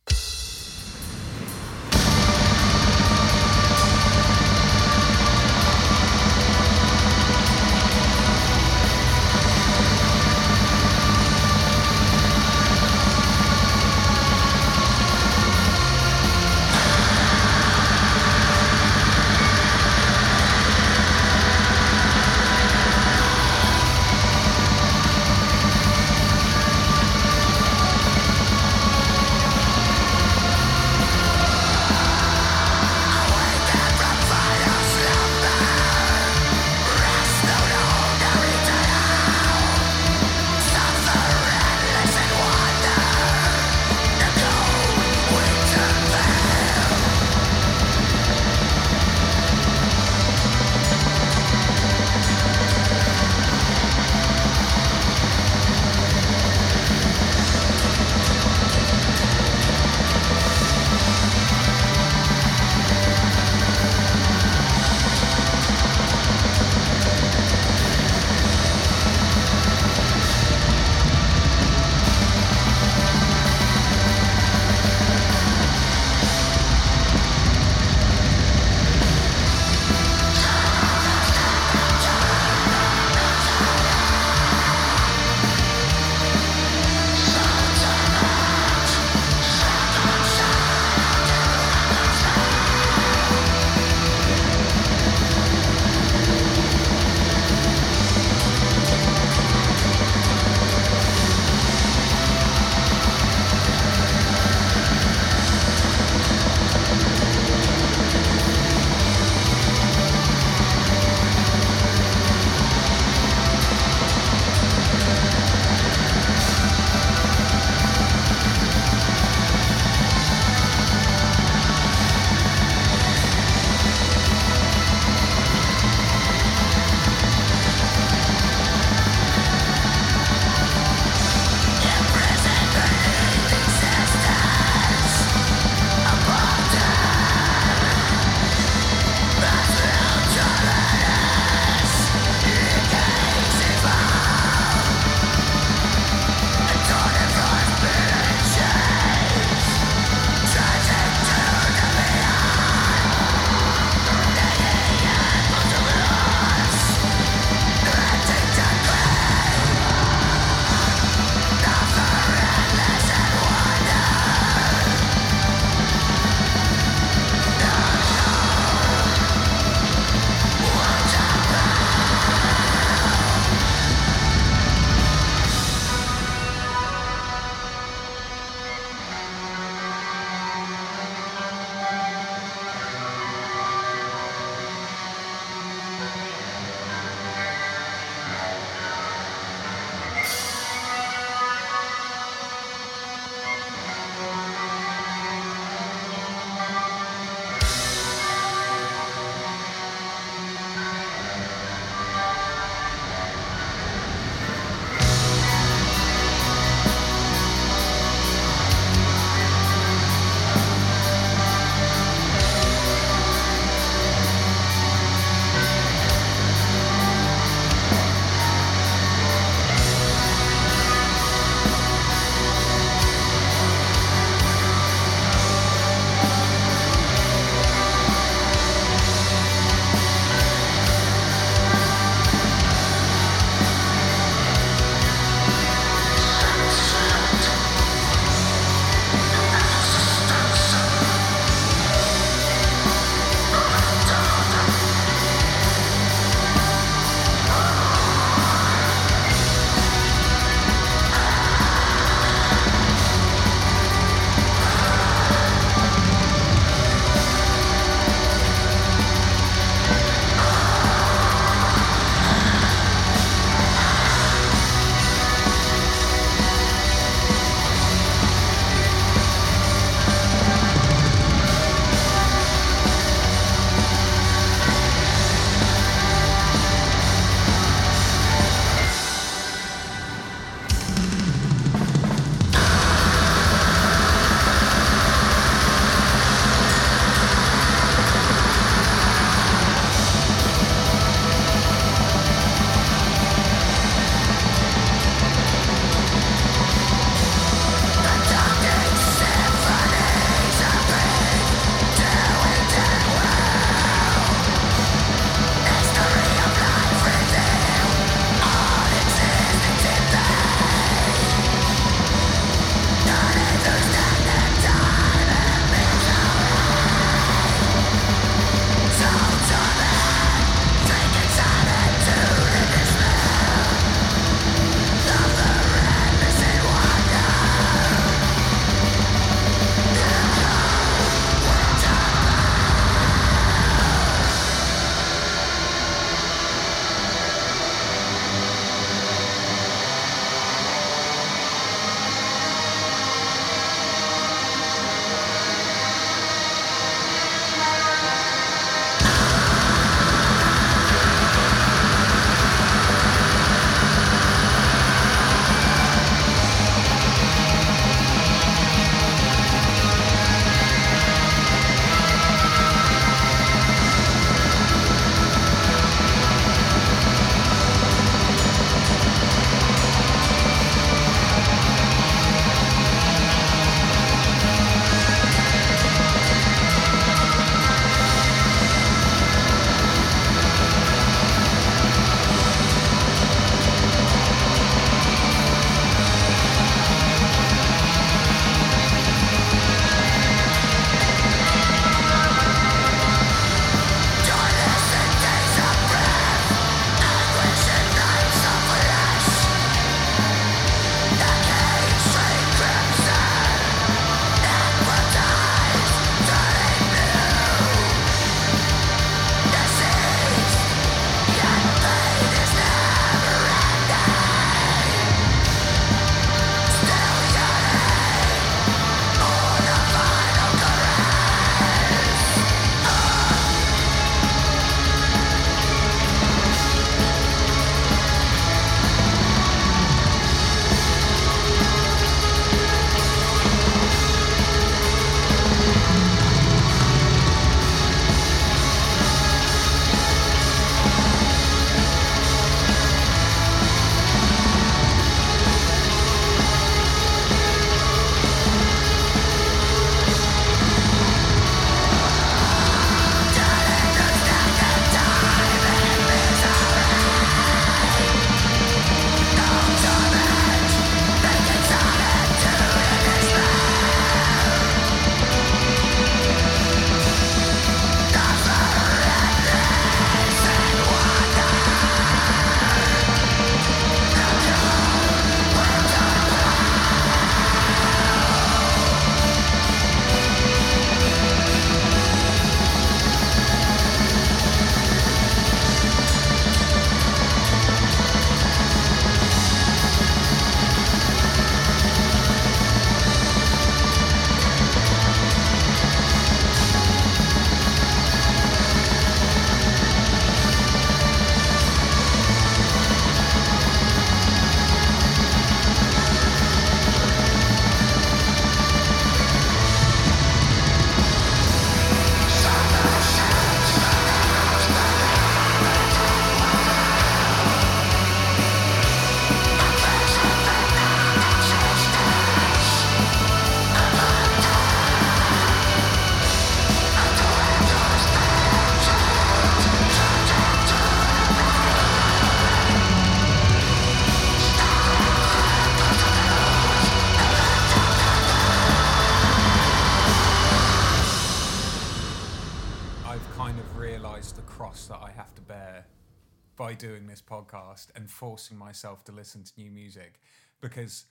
Forcing 548.27 548.57
myself 548.57 549.05
to 549.05 549.13
listen 549.13 549.41
to 549.41 549.53
new 549.57 549.71
music 549.71 550.19
because 550.59 551.05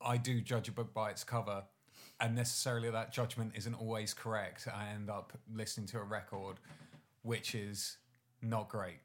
I 0.00 0.16
do 0.16 0.40
judge 0.40 0.68
a 0.68 0.70
book 0.72 0.94
by 0.94 1.10
its 1.10 1.24
cover, 1.24 1.64
and 2.20 2.36
necessarily 2.36 2.90
that 2.90 3.12
judgment 3.12 3.54
isn't 3.56 3.74
always 3.74 4.14
correct. 4.14 4.68
I 4.72 4.90
end 4.90 5.10
up 5.10 5.32
listening 5.52 5.88
to 5.88 5.98
a 5.98 6.04
record 6.04 6.58
which 7.22 7.56
is 7.56 7.96
not 8.40 8.68
great, 8.68 9.00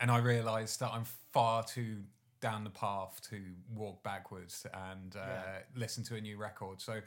and 0.00 0.10
I 0.10 0.18
realise 0.18 0.76
that 0.78 0.90
I'm 0.92 1.04
far 1.32 1.62
too 1.62 1.98
down 2.40 2.64
the 2.64 2.70
path 2.70 3.20
to 3.30 3.40
walk 3.76 4.02
backwards 4.02 4.66
and 4.90 5.14
uh, 5.14 5.20
Yeah. 5.20 5.58
listen 5.76 6.02
to 6.04 6.16
a 6.16 6.20
new 6.20 6.36
record. 6.36 6.80
So 6.80 7.00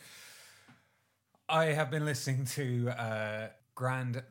I 1.49 1.65
have 1.65 1.91
been 1.91 2.06
listening 2.06 2.45
to 2.45 2.89
uh, 2.91 3.47
Grand 3.75 4.23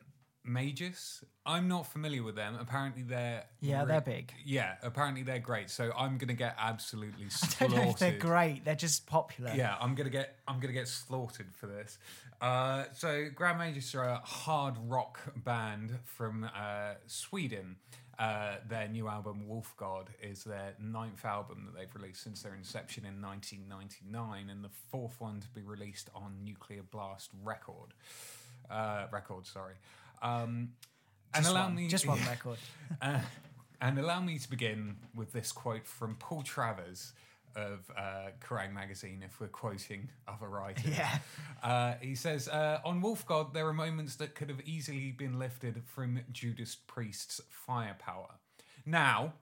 Magus. 0.45 1.23
I'm 1.47 1.69
not 1.69 1.87
familiar 1.87 2.23
with 2.23 2.35
them. 2.37 2.57
Apparently 2.61 3.03
they're 3.03 3.45
Yeah, 3.61 3.85
they're 3.85 4.01
big. 4.01 4.33
Yeah, 4.45 4.75
apparently 4.83 5.23
they're 5.23 5.39
great. 5.39 5.71
So 5.71 5.91
I'm 5.97 6.19
gonna 6.19 6.35
get 6.35 6.55
absolutely 6.59 7.25
I 7.27 7.29
slaughtered. 7.29 7.59
don't 7.77 7.85
know 7.85 7.91
if 7.91 7.99
they're 7.99 8.19
great. 8.19 8.65
They're 8.65 8.75
just 8.75 9.07
popular. 9.07 9.53
Yeah, 9.55 9.77
I'm 9.81 9.95
gonna 9.95 10.11
get 10.11 10.37
I'm 10.47 10.61
gonna 10.61 10.73
get 10.73 10.89
slaughtered 10.89 11.53
for 11.55 11.67
this. 11.67 11.99
Uh, 12.41 12.85
so 12.95 13.29
Grand 13.35 13.59
Magus 13.59 13.95
are 13.95 14.05
a 14.05 14.17
hard 14.25 14.75
rock 14.87 15.21
band 15.37 15.99
from 16.05 16.49
uh, 16.57 16.95
Sweden. 17.07 17.77
Uh, 18.19 18.57
their 18.69 18.87
new 18.87 19.09
album 19.09 19.49
Wolf 19.49 19.75
God 19.79 20.11
is 20.23 20.45
their 20.45 20.75
ninth 20.79 21.25
album 21.25 21.65
that 21.67 21.79
they've 21.79 21.95
released 21.95 22.23
since 22.23 22.43
their 22.43 22.55
inception 22.55 23.07
in 23.07 23.23
1999, 23.23 24.51
and 24.51 24.63
the 24.63 24.69
fourth 24.91 25.19
one 25.21 25.41
to 25.41 25.49
be 25.49 25.63
released 25.63 26.11
on 26.15 26.35
Nuclear 26.45 26.83
Blast 26.83 27.31
Record. 27.43 27.95
Uh, 28.71 29.07
record, 29.11 29.47
sorry. 29.47 29.75
Um, 30.23 30.71
and 31.35 31.45
Just 31.45 31.51
allow 31.51 31.65
one, 31.65 31.75
me 31.77 31.89
just 31.89 32.07
one 32.07 32.19
record. 32.29 32.59
uh, 33.01 33.21
and 33.81 33.99
allow 33.99 34.21
me 34.21 34.39
to 34.39 34.51
begin 34.51 34.97
with 35.15 35.33
this 35.33 35.53
quote 35.53 35.87
from 35.87 36.17
Paul 36.17 36.43
Travers 36.43 37.13
of 37.57 37.91
uh, 37.97 38.29
Kerrang 38.41 38.73
magazine, 38.73 39.23
if 39.25 39.41
we're 39.41 39.49
quoting 39.49 40.09
other 40.29 40.49
writers. 40.49 40.85
Yeah. 40.97 41.19
Uh, 41.63 41.95
he 42.01 42.15
says, 42.15 42.49
uh, 42.49 42.81
On 42.85 43.01
Wolf 43.01 43.27
God, 43.27 43.55
there 43.55 43.67
are 43.67 43.73
moments 43.73 44.17
that 44.17 44.35
could 44.35 44.49
have 44.51 44.61
easily 44.65 45.11
been 45.13 45.39
lifted 45.39 45.83
from 45.87 46.21
Judas 46.33 46.77
Priest's 46.87 47.41
firepower. 47.49 48.29
Now, 48.87 49.35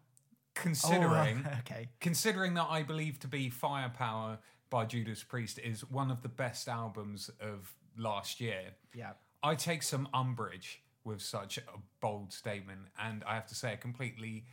considering 0.54 1.44
Oh, 1.46 1.56
okay. 1.60 1.88
considering 2.00 2.54
that 2.54 2.66
I 2.70 2.82
believe 2.82 3.18
to 3.20 3.28
be 3.28 3.50
Firepower 3.50 4.38
by 4.70 4.84
Judas 4.84 5.22
Priest 5.22 5.58
is 5.58 5.88
one 5.90 6.10
of 6.10 6.22
the 6.22 6.28
best 6.28 6.68
albums 6.68 7.30
of 7.40 7.72
last 7.96 8.40
year, 8.40 8.72
Yeah. 8.94 9.12
I 9.42 9.54
take 9.54 9.82
some 9.82 10.08
umbrage 10.12 10.82
with 11.04 11.22
such 11.22 11.58
a 11.58 11.62
bold 12.00 12.32
statement, 12.32 12.80
and 12.98 13.24
I 13.26 13.34
have 13.34 13.46
to 13.46 13.54
say, 13.54 13.72
a 13.72 13.76
completely 13.76 14.44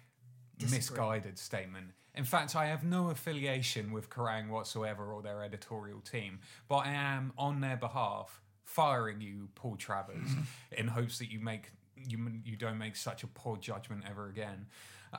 Disagree. 0.57 0.77
misguided 0.77 1.37
statement. 1.37 1.87
In 2.13 2.23
fact, 2.23 2.55
I 2.55 2.67
have 2.67 2.83
no 2.83 3.09
affiliation 3.09 3.91
with 3.91 4.09
Kerrang 4.09 4.49
whatsoever 4.49 5.11
or 5.11 5.21
their 5.21 5.43
editorial 5.43 5.99
team, 5.99 6.39
but 6.69 6.77
I 6.77 6.91
am 6.93 7.33
on 7.37 7.59
their 7.59 7.75
behalf 7.75 8.41
firing 8.63 9.19
you, 9.21 9.49
Paul 9.55 9.75
Travers, 9.75 10.29
in 10.71 10.87
hopes 10.87 11.19
that 11.19 11.31
you 11.31 11.39
make 11.39 11.71
you 11.97 12.17
you 12.43 12.55
don't 12.55 12.77
make 12.77 12.95
such 12.95 13.23
a 13.23 13.27
poor 13.27 13.57
judgment 13.57 14.03
ever 14.09 14.27
again. 14.29 14.67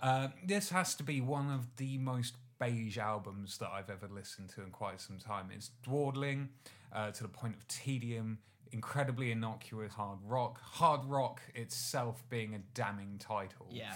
Uh, 0.02 0.28
this 0.44 0.70
has 0.70 0.94
to 0.94 1.02
be 1.02 1.20
one 1.20 1.50
of 1.50 1.76
the 1.76 1.98
most 1.98 2.36
beige 2.58 2.98
albums 2.98 3.58
that 3.58 3.70
I've 3.70 3.90
ever 3.90 4.08
listened 4.12 4.50
to 4.50 4.62
in 4.62 4.70
quite 4.70 5.00
some 5.00 5.18
time. 5.18 5.50
It's 5.54 5.70
dawdling 5.82 6.48
uh, 6.92 7.10
to 7.10 7.22
the 7.22 7.28
point 7.28 7.56
of 7.56 7.68
tedium, 7.68 8.38
incredibly 8.72 9.30
innocuous 9.30 9.92
hard 9.92 10.18
rock. 10.24 10.60
Hard 10.60 11.04
rock 11.04 11.40
itself 11.54 12.22
being 12.28 12.54
a 12.54 12.58
damning 12.74 13.18
title. 13.18 13.66
Yeah. 13.70 13.94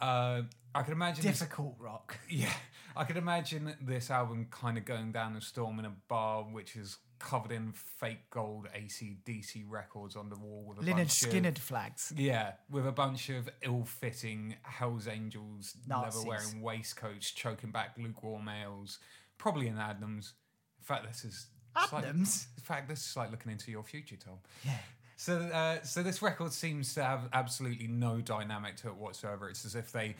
Uh, 0.00 0.42
I 0.74 0.82
can 0.82 0.92
imagine 0.92 1.24
this- 1.24 1.38
Difficult 1.38 1.74
rock. 1.78 2.18
yeah, 2.28 2.52
I 2.94 3.04
could 3.04 3.16
imagine 3.16 3.74
this 3.80 4.10
album 4.10 4.46
kind 4.50 4.76
of 4.76 4.84
going 4.84 5.12
down 5.12 5.36
a 5.36 5.40
storm 5.40 5.78
in 5.78 5.84
a 5.86 5.92
bar, 6.08 6.42
which 6.42 6.76
is 6.76 6.98
covered 7.18 7.50
in 7.50 7.72
fake 7.72 8.28
gold 8.28 8.68
ACDC 8.76 9.64
records 9.66 10.16
on 10.16 10.28
the 10.28 10.36
wall 10.38 10.64
with 10.68 10.76
a 10.78 10.82
Leonard 10.82 11.06
of 11.06 11.12
flags. 11.58 12.12
yeah, 12.14 12.52
with 12.70 12.86
a 12.86 12.92
bunch 12.92 13.30
of 13.30 13.48
ill-fitting 13.62 14.56
Hell's 14.62 15.08
Angels 15.08 15.74
Nazis. 15.86 16.26
leather-wearing 16.26 16.60
waistcoats 16.60 17.30
choking 17.30 17.70
back 17.70 17.96
lukewarm 17.96 18.48
ales, 18.50 18.98
probably 19.38 19.66
in 19.68 19.78
Adams. 19.78 20.34
In 20.78 20.84
fact, 20.84 21.06
this 21.08 21.24
is 21.24 21.46
it's 21.82 21.92
like- 21.92 22.04
in 22.04 22.24
fact, 22.62 22.88
this 22.88 23.08
is 23.08 23.16
like 23.16 23.30
looking 23.30 23.52
into 23.52 23.70
your 23.70 23.82
future, 23.82 24.16
Tom. 24.16 24.38
Yeah. 24.64 24.78
So, 25.16 25.38
uh, 25.38 25.82
so 25.82 26.02
this 26.02 26.20
record 26.20 26.52
seems 26.52 26.94
to 26.94 27.02
have 27.02 27.28
absolutely 27.32 27.86
no 27.86 28.20
dynamic 28.20 28.76
to 28.78 28.88
it 28.88 28.96
whatsoever. 28.96 29.48
It's 29.48 29.64
as 29.64 29.74
if 29.74 29.90
they 29.90 30.16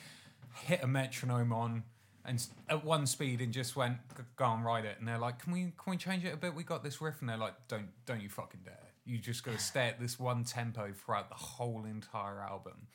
hit 0.54 0.82
a 0.82 0.86
metronome 0.86 1.52
on 1.52 1.82
and 2.24 2.44
at 2.68 2.82
one 2.84 3.06
speed 3.06 3.40
and 3.40 3.52
just 3.52 3.76
went, 3.76 3.98
"Go 4.36 4.46
and 4.46 4.64
ride 4.64 4.84
it." 4.84 4.98
And 4.98 5.06
they're 5.06 5.18
like, 5.18 5.38
"Can 5.40 5.52
we, 5.52 5.72
can 5.76 5.90
we 5.90 5.96
change 5.96 6.24
it 6.24 6.32
a 6.32 6.36
bit? 6.36 6.54
We 6.54 6.64
got 6.64 6.82
this 6.82 7.00
riff." 7.00 7.20
And 7.20 7.28
they're 7.28 7.36
like, 7.36 7.54
"Don't, 7.68 7.88
don't 8.06 8.20
you 8.22 8.28
fucking 8.28 8.60
dare! 8.64 8.78
You 9.04 9.18
just 9.18 9.44
got 9.44 9.52
to 9.52 9.60
stay 9.72 9.86
at 9.88 10.00
this 10.00 10.18
one 10.18 10.44
tempo 10.44 10.92
throughout 10.92 11.28
the 11.28 11.36
whole 11.36 11.84
entire 11.84 12.40
album." 12.40 12.88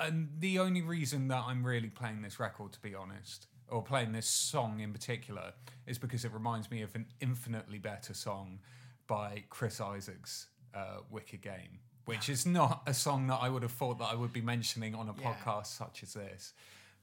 And 0.00 0.30
the 0.38 0.60
only 0.60 0.80
reason 0.82 1.28
that 1.28 1.44
I'm 1.46 1.64
really 1.66 1.90
playing 1.90 2.22
this 2.22 2.40
record, 2.40 2.72
to 2.72 2.80
be 2.80 2.94
honest, 2.94 3.48
or 3.68 3.82
playing 3.82 4.12
this 4.12 4.26
song 4.26 4.80
in 4.80 4.92
particular, 4.92 5.52
is 5.86 5.98
because 5.98 6.24
it 6.24 6.32
reminds 6.32 6.70
me 6.70 6.82
of 6.82 6.94
an 6.94 7.06
infinitely 7.20 7.78
better 7.78 8.14
song 8.14 8.60
by 9.06 9.44
Chris 9.50 9.80
Isaacs, 9.80 10.48
uh, 10.74 10.98
"Wicked 11.10 11.40
Game," 11.42 11.80
which 12.04 12.28
is 12.28 12.44
not 12.46 12.82
a 12.86 12.94
song 12.94 13.26
that 13.28 13.36
I 13.40 13.48
would 13.48 13.62
have 13.62 13.72
thought 13.72 13.98
that 13.98 14.06
I 14.10 14.14
would 14.14 14.32
be 14.32 14.40
mentioning 14.42 14.94
on 14.94 15.08
a 15.08 15.14
Yeah. 15.18 15.34
podcast 15.34 15.66
such 15.66 16.02
as 16.02 16.12
this. 16.14 16.52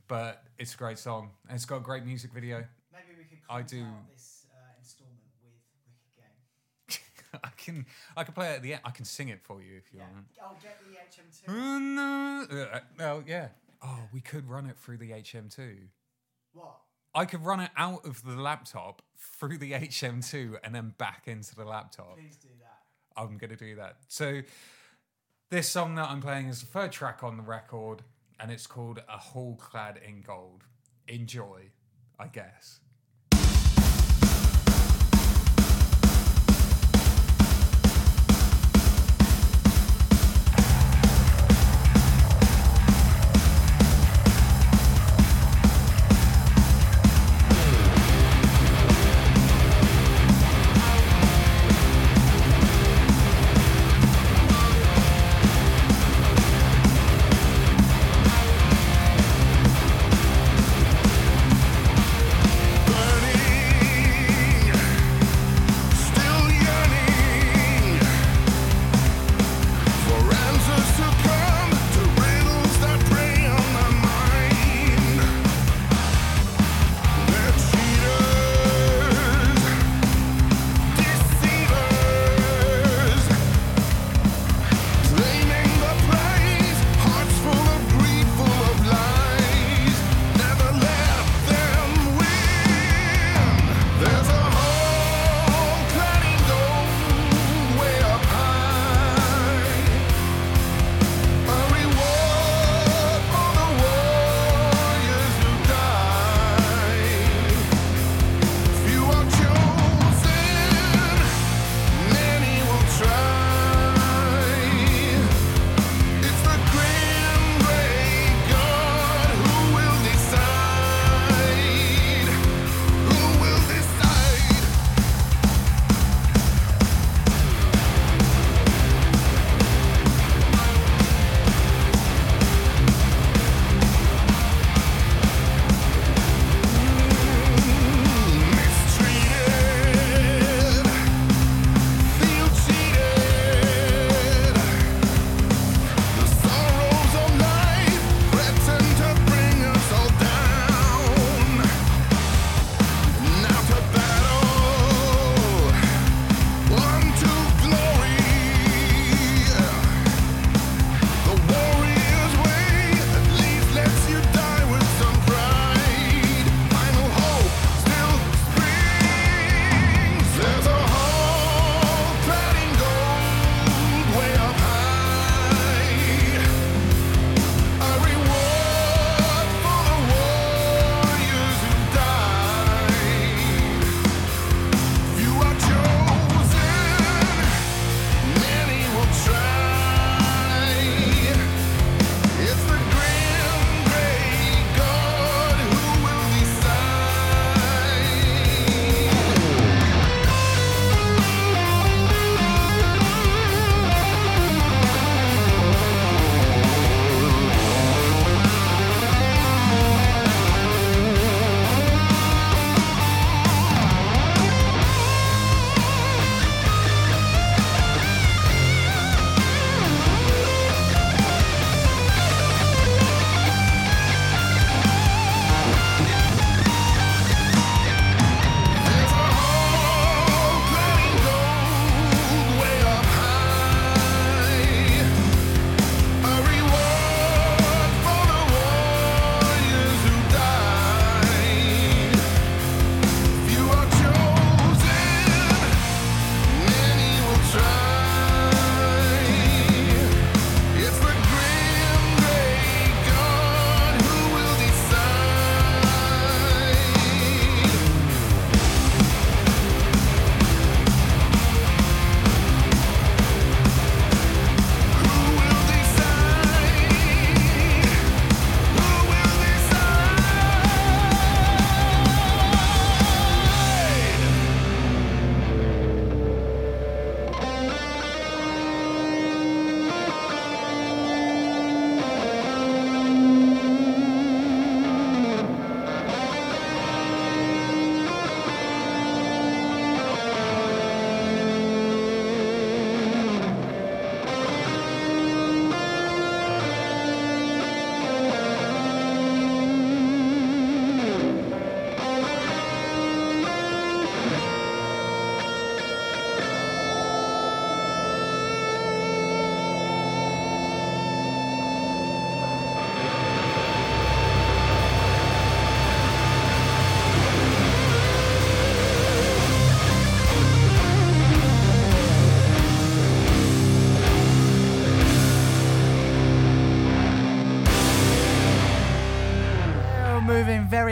But 0.07 0.43
it's 0.57 0.73
a 0.73 0.77
great 0.77 0.99
song, 0.99 1.31
and 1.47 1.55
it's 1.55 1.65
got 1.65 1.77
a 1.77 1.81
great 1.81 2.03
music 2.03 2.31
video. 2.33 2.67
Maybe 2.91 3.15
we 3.17 3.23
could 3.23 3.39
I 3.49 3.61
do- 3.61 3.85
this 4.11 4.45
uh, 4.51 4.57
installment 4.79 5.21
with 5.41 5.53
Wicked 5.85 6.15
Game. 6.17 7.39
I 7.43 7.49
can, 7.55 7.85
I 8.17 8.23
can 8.25 8.33
play 8.33 8.51
it 8.51 8.55
at 8.57 8.61
the 8.61 8.73
end. 8.73 8.81
I 8.83 8.91
can 8.91 9.05
sing 9.05 9.29
it 9.29 9.41
for 9.41 9.61
you 9.61 9.77
if 9.77 9.93
you 9.93 9.99
want. 9.99 10.27
I'll 10.41 10.57
get 10.61 10.79
the 10.83 10.97
HM2. 10.97 11.43
Oh, 11.47 11.79
no. 11.79 12.45
Uh, 12.73 12.79
Oh 12.99 13.23
yeah. 13.25 13.49
Oh, 13.81 14.09
we 14.11 14.19
could 14.21 14.49
run 14.49 14.65
it 14.65 14.77
through 14.77 14.97
the 14.97 15.11
HM2. 15.11 15.87
What? 16.53 16.77
I 17.13 17.25
could 17.25 17.45
run 17.45 17.59
it 17.59 17.71
out 17.75 18.05
of 18.05 18.23
the 18.23 18.35
laptop 18.35 19.01
through 19.17 19.57
the 19.57 19.71
HM2 19.73 20.59
and 20.63 20.73
then 20.73 20.93
back 20.97 21.23
into 21.27 21.55
the 21.55 21.65
laptop. 21.65 22.15
Please 22.17 22.37
do 22.37 22.47
that. 22.59 23.21
I'm 23.21 23.37
going 23.37 23.49
to 23.49 23.55
do 23.55 23.75
that. 23.75 23.97
So, 24.07 24.41
this 25.49 25.67
song 25.67 25.95
that 25.95 26.09
I'm 26.09 26.21
playing 26.21 26.47
is 26.47 26.61
the 26.61 26.67
third 26.67 26.93
track 26.93 27.23
on 27.23 27.35
the 27.35 27.43
record, 27.43 28.03
and 28.39 28.51
it's 28.51 28.67
called 28.67 29.01
A 29.09 29.17
Hall 29.17 29.57
Clad 29.57 29.99
in 30.07 30.21
Gold. 30.21 30.63
Enjoy, 31.07 31.71
I 32.17 32.27
guess. 32.27 32.80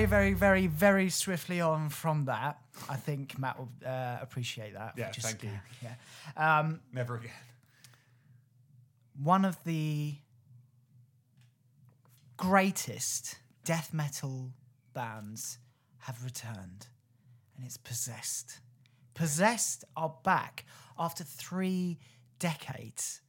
Very, 0.06 0.34
very, 0.34 0.34
very, 0.34 0.68
very 0.68 1.10
swiftly 1.10 1.62
on 1.62 1.90
from 1.90 2.26
that. 2.26 2.60
I 2.90 2.96
think 2.96 3.38
Matt 3.38 3.58
will 3.58 3.70
uh, 3.86 4.18
appreciate 4.22 4.74
that. 4.74 4.94
Yeah, 4.98 5.12
Just- 5.12 5.28
thank 5.28 5.44
you. 5.44 5.52
Yeah. 5.84 6.60
Um, 6.60 6.80
Never 6.94 7.16
again. 7.16 7.32
one 9.22 9.46
of 9.46 9.62
the 9.64 10.16
greatest 12.38 13.36
death 13.66 13.94
metal 13.94 14.52
bands 14.94 15.58
have 16.00 16.24
returned, 16.24 16.88
and 17.58 17.66
it's 17.66 17.78
Possessed. 17.78 18.60
Possessed 19.14 19.84
are 19.98 20.14
back 20.24 20.66
after 20.98 21.24
three 21.26 22.00
decades. 22.40 23.22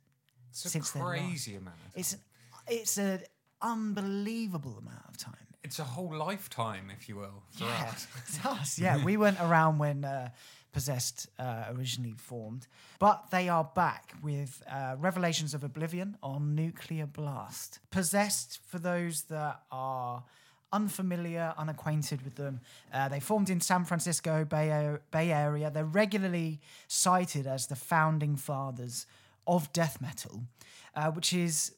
It's 0.50 0.64
a 0.66 0.68
Since 0.68 0.92
crazy 0.92 1.56
amount. 1.56 1.76
Of 1.88 1.96
It's 1.96 2.16
it's 2.68 2.98
an 2.98 3.22
unbelievable 3.60 4.78
amount 4.78 5.04
of 5.08 5.16
time. 5.16 5.34
It's 5.62 5.78
a 5.78 5.84
whole 5.84 6.14
lifetime, 6.14 6.90
if 6.96 7.08
you 7.08 7.16
will, 7.16 7.42
for 7.50 7.64
Yeah, 7.64 7.88
us. 7.92 8.06
it's 8.18 8.46
us. 8.46 8.78
Yeah, 8.78 9.04
we 9.04 9.16
weren't 9.16 9.40
around 9.42 9.78
when 9.78 10.04
uh, 10.04 10.30
Possessed 10.72 11.28
uh, 11.38 11.64
originally 11.70 12.14
formed, 12.16 12.68
but 13.00 13.30
they 13.32 13.48
are 13.48 13.64
back 13.74 14.14
with 14.22 14.62
uh, 14.70 14.94
Revelations 14.98 15.52
of 15.52 15.64
Oblivion 15.64 16.16
on 16.22 16.54
Nuclear 16.54 17.06
Blast. 17.06 17.80
Possessed, 17.90 18.60
for 18.68 18.78
those 18.78 19.22
that 19.22 19.62
are 19.72 20.22
unfamiliar, 20.72 21.52
unacquainted 21.58 22.22
with 22.22 22.36
them, 22.36 22.60
uh, 22.94 23.08
they 23.08 23.18
formed 23.18 23.50
in 23.50 23.60
San 23.60 23.84
Francisco 23.84 24.44
Bay, 24.44 24.96
Bay 25.10 25.32
Area. 25.32 25.70
They're 25.70 25.84
regularly 25.84 26.60
cited 26.86 27.48
as 27.48 27.66
the 27.66 27.74
founding 27.76 28.36
fathers 28.36 29.06
of 29.48 29.72
death 29.72 30.00
metal, 30.00 30.44
uh, 30.94 31.10
which 31.10 31.32
is 31.32 31.72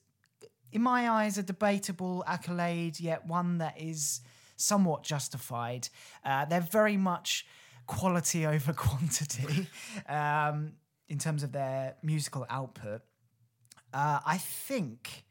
in 0.73 0.83
my 0.83 1.09
eyes, 1.09 1.39
a 1.39 1.43
debatable 1.43 2.25
accolade, 2.27 2.99
yet 2.99 3.27
one 3.27 3.59
that 3.59 3.81
is 3.81 4.21
somewhat 4.57 5.03
justified. 5.03 5.89
Uh, 6.25 6.45
they're 6.47 6.61
very 6.61 6.97
much 6.97 7.47
quality 7.87 8.47
over 8.55 8.73
quantity 8.73 9.69
um, 10.09 10.73
in 11.09 11.19
terms 11.19 11.43
of 11.43 11.53
their 11.53 11.97
musical 12.03 12.47
output. 12.49 13.03
Uh, 13.93 14.21
I 14.25 14.39
think, 14.39 15.25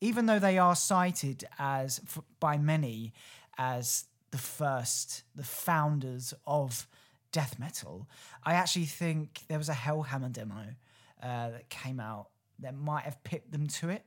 even 0.00 0.26
though 0.26 0.38
they 0.38 0.58
are 0.58 0.76
cited 0.76 1.44
as 1.58 2.00
by 2.38 2.58
many 2.58 3.12
as 3.58 4.04
the 4.30 4.38
first, 4.38 5.24
the 5.34 5.42
founders 5.42 6.32
of 6.46 6.86
death 7.32 7.58
metal, 7.58 8.08
I 8.44 8.54
actually 8.54 8.84
think 8.84 9.42
there 9.48 9.58
was 9.58 9.68
a 9.68 9.74
Hellhammer 9.74 10.30
demo 10.30 10.76
uh, 11.20 11.50
that 11.50 11.68
came 11.70 11.98
out 11.98 12.28
that 12.64 12.74
might 12.74 13.04
have 13.04 13.22
pipped 13.24 13.52
them 13.52 13.66
to 13.66 13.90
it. 13.90 14.04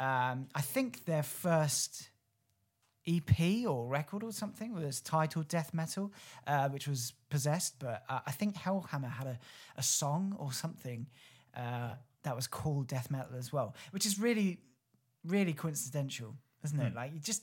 Um, 0.00 0.48
I 0.54 0.60
think 0.60 1.04
their 1.04 1.22
first 1.22 2.10
EP 3.06 3.66
or 3.66 3.88
record 3.88 4.22
or 4.22 4.32
something 4.32 4.74
was 4.74 5.00
titled 5.00 5.48
Death 5.48 5.72
Metal, 5.72 6.12
uh, 6.46 6.68
which 6.68 6.86
was 6.86 7.14
possessed. 7.30 7.78
But 7.78 8.04
uh, 8.08 8.20
I 8.26 8.30
think 8.32 8.56
Hellhammer 8.56 9.10
had 9.10 9.26
a, 9.26 9.38
a 9.76 9.82
song 9.82 10.36
or 10.38 10.52
something 10.52 11.06
uh, 11.56 11.94
that 12.22 12.36
was 12.36 12.46
called 12.46 12.86
Death 12.86 13.10
Metal 13.10 13.36
as 13.36 13.52
well, 13.52 13.74
which 13.90 14.06
is 14.06 14.18
really, 14.18 14.58
really 15.24 15.52
coincidental, 15.52 16.36
isn't 16.64 16.78
it? 16.78 16.94
Like 16.94 17.12
you 17.14 17.20
just 17.20 17.42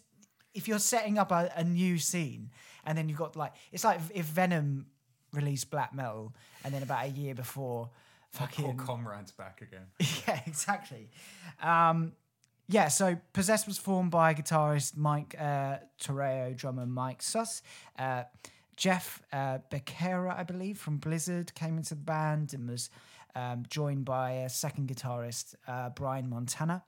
if 0.54 0.70
you're 0.70 0.80
setting 0.80 1.18
up 1.18 1.32
a, 1.32 1.52
a 1.56 1.64
new 1.64 1.98
scene 1.98 2.50
and 2.86 2.98
then 2.98 3.10
you've 3.10 3.18
got 3.18 3.36
like 3.36 3.54
it's 3.72 3.84
like 3.84 4.00
if 4.14 4.26
Venom 4.26 4.86
released 5.34 5.70
black 5.70 5.94
metal 5.94 6.34
and 6.64 6.74
then 6.74 6.82
about 6.82 7.06
a 7.06 7.10
year 7.10 7.36
before 7.36 7.90
Poor 8.36 8.74
comrades 8.74 9.32
back 9.32 9.62
again. 9.62 9.88
yeah, 10.28 10.42
exactly. 10.46 11.10
Um, 11.62 12.14
yeah, 12.68 12.88
so 12.88 13.18
Possessed 13.34 13.68
was 13.68 13.78
formed 13.78 14.12
by 14.12 14.34
guitarist 14.34 14.98
Mike 14.98 15.36
uh, 15.40 15.78
Torrao, 16.02 16.56
drummer 16.56 16.86
Mike 16.86 17.22
Sus. 17.22 17.62
Uh, 17.98 18.24
Jeff 18.76 19.22
uh, 19.32 19.60
Becerra, 19.72 20.38
I 20.38 20.44
believe, 20.44 20.78
from 20.78 20.98
Blizzard 20.98 21.54
came 21.54 21.78
into 21.78 21.96
the 21.96 22.02
band 22.02 22.54
and 22.54 22.70
was 22.70 22.90
um, 23.36 23.66
joined 23.70 24.06
by 24.06 24.32
a 24.32 24.50
second 24.50 24.90
guitarist, 24.90 25.56
uh, 25.68 25.90
Brian 25.90 26.30
Montana. 26.30 26.84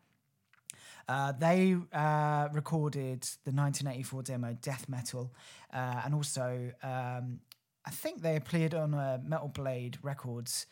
Uh, 1.08 1.32
they 1.32 1.78
uh, 1.93 2.50
recorded 2.52 3.22
the 3.45 3.52
1984 3.52 4.24
demo 4.24 4.58
Death 4.62 4.89
Metal 4.89 5.34
uh, 5.74 6.02
and 6.04 6.14
also, 6.14 6.72
um, 6.84 7.39
I 7.86 7.91
think 7.91 8.22
they 8.22 8.36
appeared 8.36 8.74
on 8.74 8.93
a 8.93 9.22
Metal 9.24 9.48
Blade 9.48 9.98
Records 10.02 10.66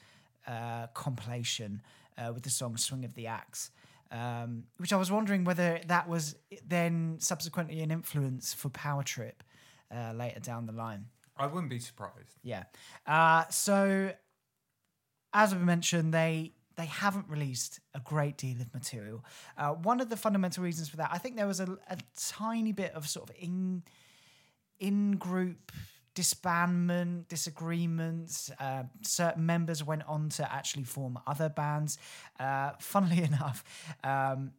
uh, 0.48 0.88
compilation 0.93 1.82
uh, 2.18 2.32
with 2.34 2.43
the 2.43 2.50
song 2.50 2.78
Swing 2.78 3.06
of 3.06 3.14
the 3.16 3.28
Axe. 3.28 3.72
Um, 4.12 4.66
which 4.78 4.93
I 4.93 4.98
was 4.98 5.12
wondering 5.12 5.43
whether 5.46 5.82
that 5.88 6.08
was 6.08 6.36
then 6.66 7.18
subsequently 7.20 7.82
an 7.82 7.91
influence 7.91 8.54
for 8.54 8.70
Power 8.70 9.04
Trip 9.04 9.43
uh, 9.93 10.14
later 10.14 10.39
down 10.39 10.68
the 10.68 10.72
line. 10.74 11.08
I 11.38 11.48
wouldn't 11.48 11.70
be 11.70 11.80
surprised. 11.80 12.38
Yeah. 12.43 12.64
Uh, 13.06 13.46
so, 13.50 14.12
as 15.34 15.54
I 15.54 15.58
mentioned, 15.58 16.14
they 16.14 16.54
they 16.76 16.86
haven't 16.86 17.28
released 17.30 17.80
a 17.93 18.00
great 18.00 18.38
deal 18.38 18.60
of 18.62 18.74
material. 18.74 19.24
Uh, 19.58 19.72
one 19.72 20.02
of 20.02 20.10
the 20.10 20.18
fundamental 20.18 20.64
reasons 20.64 20.89
for 20.89 20.98
that, 20.98 21.10
I 21.12 21.18
think, 21.18 21.38
there 21.38 21.48
was 21.48 21.60
a, 21.60 21.78
a 21.89 21.98
tiny 22.18 22.74
bit 22.74 22.93
of 22.93 23.08
sort 23.08 23.30
of 23.30 23.36
in 23.38 23.84
in 24.80 25.14
group 25.14 25.72
disbandment, 26.16 27.28
disagreements. 27.28 28.51
Uh, 28.59 28.84
certain 29.01 29.45
members 29.45 29.84
went 29.84 30.03
on 30.07 30.30
to 30.30 30.51
actually 30.51 30.84
form 30.84 31.20
other 31.28 31.49
bands. 31.49 31.97
Uh, 32.39 32.72
funnily 32.80 33.22
enough. 33.32 33.63
Um, 34.03 34.51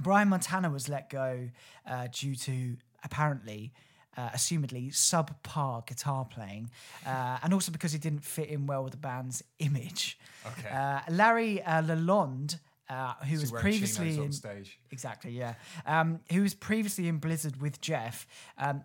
Brian 0.00 0.28
Montana 0.28 0.68
was 0.70 0.88
let 0.88 1.08
go 1.10 1.48
uh, 1.86 2.08
due 2.12 2.34
to 2.34 2.76
apparently, 3.04 3.72
uh, 4.16 4.30
assumedly, 4.30 4.90
subpar 4.90 5.86
guitar 5.86 6.24
playing, 6.24 6.70
uh, 7.06 7.38
and 7.42 7.54
also 7.54 7.70
because 7.70 7.92
he 7.92 7.98
didn't 7.98 8.24
fit 8.24 8.48
in 8.48 8.66
well 8.66 8.82
with 8.84 8.92
the 8.92 8.98
band's 8.98 9.42
image. 9.58 10.18
Okay. 10.46 10.68
Uh, 10.74 11.00
Larry 11.08 11.62
uh, 11.62 11.82
Lalonde, 11.82 12.58
uh, 12.88 13.14
who 13.28 13.36
So 13.36 13.42
was 13.42 13.52
previously 13.52 14.18
in, 14.18 14.32
stage. 14.32 14.78
Exactly, 14.90 15.32
yeah. 15.32 15.54
Um, 15.86 16.20
who 16.32 16.42
was 16.42 16.54
previously 16.54 17.06
in 17.08 17.18
Blizzard 17.18 17.60
with 17.60 17.80
Jeff. 17.80 18.26
Um, 18.58 18.82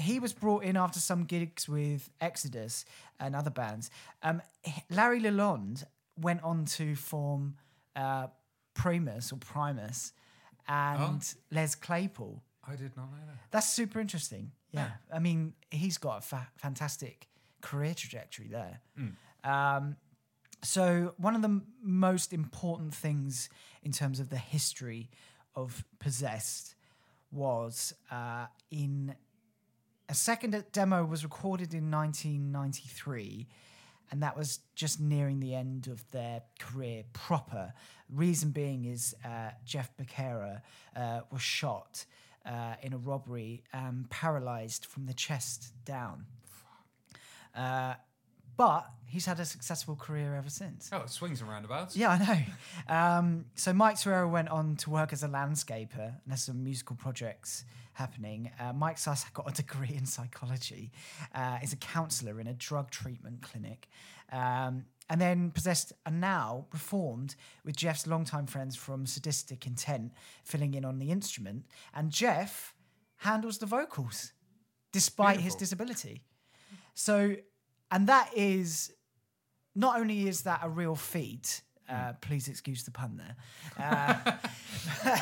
he 0.00 0.18
was 0.18 0.32
brought 0.32 0.64
in 0.64 0.76
after 0.76 0.98
some 1.00 1.24
gigs 1.24 1.68
with 1.68 2.10
Exodus 2.20 2.84
and 3.18 3.34
other 3.36 3.50
bands. 3.50 3.90
Um, 4.22 4.40
Larry 4.88 5.20
Lalonde 5.20 5.84
went 6.20 6.42
on 6.42 6.64
to 6.66 6.94
form 6.96 7.56
uh, 7.96 8.28
Primus 8.74 9.32
or 9.32 9.36
Primus 9.38 10.12
and 10.68 11.34
Les 11.50 11.74
Claypool. 11.74 12.42
I 12.66 12.76
did 12.76 12.96
not 12.96 13.10
know 13.10 13.18
that. 13.26 13.36
That's 13.50 13.68
super 13.72 14.00
interesting. 14.00 14.52
Yeah. 14.72 14.90
I 15.12 15.18
mean, 15.18 15.54
he's 15.70 15.98
got 15.98 16.18
a 16.18 16.20
fa- 16.20 16.48
fantastic 16.56 17.28
career 17.60 17.94
trajectory 17.94 18.48
there. 18.48 18.80
Um, 19.44 19.96
so, 20.62 21.14
one 21.16 21.34
of 21.34 21.40
the 21.42 21.48
m- 21.48 21.66
most 21.82 22.32
important 22.32 22.94
things 22.94 23.48
in 23.82 23.92
terms 23.92 24.20
of 24.20 24.28
the 24.28 24.36
history 24.36 25.08
of 25.56 25.84
Possessed 25.98 26.74
was 27.32 27.94
uh, 28.10 28.46
in 28.70 29.14
a 30.10 30.14
second 30.14 30.64
demo 30.72 31.04
was 31.04 31.22
recorded 31.22 31.72
in 31.72 31.88
1993 31.88 33.46
and 34.10 34.22
that 34.24 34.36
was 34.36 34.58
just 34.74 35.00
nearing 35.00 35.38
the 35.38 35.54
end 35.54 35.86
of 35.86 36.04
their 36.10 36.42
career 36.58 37.04
proper. 37.12 37.72
Reason 38.12 38.50
being 38.50 38.86
is 38.86 39.14
uh, 39.24 39.50
Jeff 39.64 39.96
Becerra 39.96 40.62
uh, 40.96 41.20
was 41.30 41.40
shot 41.40 42.04
uh, 42.44 42.74
in 42.82 42.92
a 42.92 42.98
robbery 42.98 43.62
and 43.72 44.10
paralyzed 44.10 44.84
from 44.84 45.06
the 45.06 45.14
chest 45.14 45.72
down. 45.84 46.26
Uh, 47.54 47.94
but 48.56 48.90
he's 49.06 49.26
had 49.26 49.38
a 49.38 49.44
successful 49.44 49.94
career 49.94 50.34
ever 50.34 50.50
since. 50.50 50.90
Oh, 50.92 51.02
it 51.02 51.10
swings 51.10 51.40
and 51.40 51.48
roundabouts. 51.48 51.96
Yeah, 51.96 52.10
I 52.10 52.18
know. 52.18 52.94
Um, 52.94 53.44
so 53.54 53.72
Mike 53.72 53.96
Torrao 53.96 54.28
went 54.30 54.48
on 54.48 54.76
to 54.76 54.90
work 54.90 55.12
as 55.12 55.22
a 55.22 55.28
landscaper, 55.28 56.08
and 56.08 56.20
there's 56.26 56.42
some 56.42 56.62
musical 56.64 56.96
projects 56.96 57.64
happening. 58.00 58.50
Uh, 58.58 58.72
Mike 58.72 58.98
Sus 58.98 59.24
got 59.38 59.46
a 59.48 59.54
degree 59.62 59.94
in 59.94 60.06
psychology, 60.06 60.90
uh, 61.34 61.58
is 61.62 61.72
a 61.72 61.76
counsellor 61.76 62.40
in 62.40 62.46
a 62.46 62.54
drug 62.54 62.90
treatment 62.90 63.42
clinic, 63.42 63.88
um, 64.32 64.84
and 65.10 65.20
then 65.20 65.50
possessed 65.50 65.92
and 66.06 66.20
now 66.20 66.66
reformed 66.72 67.36
with 67.64 67.76
Jeff's 67.76 68.06
longtime 68.06 68.46
friends 68.46 68.74
from 68.76 69.06
Sadistic 69.06 69.66
Intent 69.66 70.12
filling 70.44 70.74
in 70.74 70.84
on 70.84 70.98
the 70.98 71.10
instrument, 71.10 71.64
and 71.94 72.10
Jeff 72.10 72.74
handles 73.16 73.58
the 73.58 73.66
vocals 73.66 74.32
despite 74.92 75.40
his 75.40 75.54
disability. 75.54 76.22
So, 76.94 77.36
and 77.90 78.06
that 78.06 78.30
is 78.34 78.92
not 79.74 80.00
only 80.00 80.26
is 80.26 80.42
that 80.42 80.60
a 80.62 80.68
real 80.68 80.96
feat, 80.96 81.62
uh, 81.90 82.12
please 82.20 82.48
excuse 82.48 82.84
the 82.84 82.90
pun 82.90 83.16
there, 83.16 83.36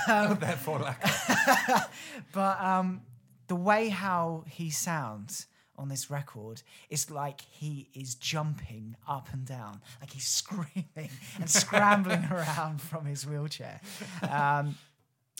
uh, 0.08 0.34
Therefore, 0.34 0.80
like, 0.80 1.02
but 2.32 2.60
um, 2.60 3.02
the 3.46 3.56
way 3.56 3.88
how 3.88 4.44
he 4.48 4.70
sounds 4.70 5.46
on 5.76 5.88
this 5.88 6.10
record 6.10 6.62
is 6.90 7.10
like 7.10 7.40
he 7.40 7.88
is 7.94 8.16
jumping 8.16 8.96
up 9.06 9.28
and 9.32 9.46
down, 9.46 9.80
like 10.00 10.10
he's 10.10 10.26
screaming 10.26 11.10
and 11.38 11.48
scrambling 11.48 12.24
around 12.30 12.80
from 12.80 13.06
his 13.06 13.26
wheelchair. 13.26 13.80
Um, 14.28 14.76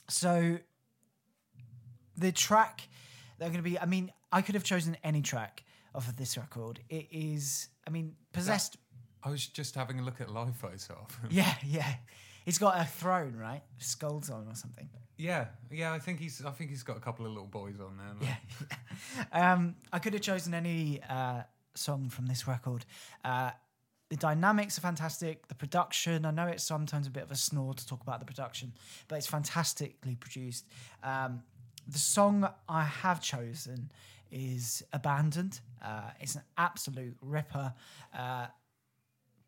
so 0.09 0.59
the 2.17 2.33
track 2.33 2.89
they're 3.39 3.49
going 3.49 3.63
to 3.63 3.69
be. 3.69 3.79
I 3.79 3.87
mean, 3.87 4.13
I 4.33 4.43
could 4.43 4.55
have 4.55 4.65
chosen 4.65 4.97
any 5.03 5.23
track 5.23 5.65
off 5.95 6.09
of 6.09 6.17
this 6.17 6.37
record. 6.37 6.81
It 6.89 7.07
is. 7.11 7.69
I 7.87 7.91
mean, 7.91 8.15
possessed. 8.33 8.77
I 9.23 9.31
was 9.31 9.47
just 9.47 9.75
having 9.75 9.99
a 9.99 10.03
look 10.03 10.21
at 10.21 10.31
live 10.31 10.57
photograph. 10.57 11.21
yeah, 11.31 11.55
yeah. 11.65 11.95
He's 12.45 12.59
got 12.59 12.81
a 12.81 12.85
throne, 12.85 13.37
right? 13.37 13.63
Skulls 13.79 14.31
on 14.31 14.47
or 14.49 14.55
something. 14.55 14.89
yeah, 15.17 15.47
yeah. 15.71 15.93
I 15.93 15.99
think 15.99 16.19
he's. 16.19 16.45
I 16.45 16.51
think 16.51 16.71
he's 16.71 16.83
got 16.83 16.97
a 16.97 17.01
couple 17.01 17.27
of 17.27 17.33
little 17.33 17.49
boys 17.49 17.81
on 17.81 17.99
there. 17.99 18.37
Yeah. 19.33 19.53
um, 19.53 19.77
I 19.93 19.99
could 19.99 20.15
have 20.15 20.23
chosen 20.23 20.55
any 20.55 21.01
uh, 21.09 21.43
song 21.75 22.09
from 22.09 22.27
this 22.27 22.47
record. 22.47 22.85
Uh, 23.25 23.51
the 24.09 24.17
dynamics 24.17 24.79
are 24.79 24.81
fantastic. 24.81 25.49
The 25.49 25.55
production, 25.55 26.25
I 26.25 26.31
know 26.31 26.47
it's 26.47 26.65
sometimes 26.65 27.07
a 27.07 27.11
bit 27.11 27.23
of 27.23 27.31
a 27.31 27.37
snore 27.37 27.75
to 27.75 27.87
talk 27.87 28.01
about 28.03 28.21
the 28.21 28.27
production, 28.27 28.73
but 29.07 29.17
it's 29.17 29.27
fantastically 29.27 30.15
produced. 30.15 30.67
Um, 31.03 31.43
the 31.87 31.99
song 31.99 32.49
I 32.69 32.85
have 32.85 33.21
chosen 33.21 33.91
is 34.31 34.83
Abandoned. 34.93 35.61
Uh, 35.83 36.11
it's 36.21 36.35
an 36.35 36.43
absolute 36.57 37.17
ripper. 37.21 37.75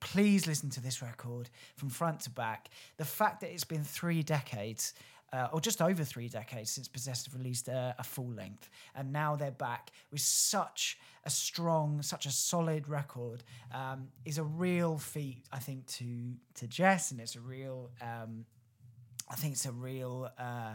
Uh, 0.01 0.07
please 0.07 0.47
listen 0.47 0.71
to 0.71 0.81
this 0.81 1.03
record 1.03 1.51
from 1.77 1.89
front 1.89 2.21
to 2.21 2.31
back. 2.31 2.69
The 2.97 3.05
fact 3.05 3.41
that 3.41 3.53
it's 3.53 3.65
been 3.65 3.85
three 3.85 4.23
decades, 4.23 4.95
uh, 5.33 5.49
or 5.53 5.61
just 5.61 5.81
over 5.81 6.05
three 6.05 6.29
decades 6.29 6.71
since 6.71 6.89
Possessed 6.89 7.27
have 7.27 7.35
released 7.35 7.69
a, 7.69 7.95
a 7.99 8.03
full 8.03 8.31
length, 8.31 8.69
and 8.95 9.13
now 9.13 9.37
they're 9.37 9.51
back 9.51 9.91
with 10.11 10.21
such 10.21 10.99
a 11.25 11.31
strong, 11.31 12.03
such 12.03 12.27
a 12.27 12.31
solid 12.31 12.89
record, 12.89 13.45
um, 13.73 14.09
is 14.25 14.39
a 14.39 14.45
real 14.45 14.99
feat, 14.99 15.45
I 15.53 15.59
think, 15.59 15.87
to 15.87 16.35
to 16.55 16.67
Jess, 16.67 17.11
and 17.13 17.21
it's 17.21 17.37
a 17.37 17.41
real, 17.41 17.91
um, 18.01 18.45
I 19.31 19.37
think 19.37 19.53
it's 19.53 19.67
a 19.67 19.73
real. 19.73 20.31
Uh, 20.39 20.75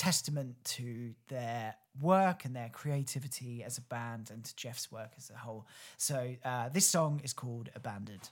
testament 0.00 0.56
to 0.64 1.12
their 1.28 1.74
work 2.00 2.46
and 2.46 2.56
their 2.56 2.70
creativity 2.72 3.62
as 3.62 3.76
a 3.76 3.82
band 3.82 4.30
and 4.32 4.42
to 4.42 4.56
Jeff's 4.56 4.90
work 4.90 5.10
as 5.18 5.28
a 5.28 5.36
whole. 5.36 5.66
So 5.98 6.36
uh, 6.42 6.70
this 6.70 6.86
song 6.86 7.20
is 7.22 7.34
called 7.34 7.68
Abandoned. 7.74 8.30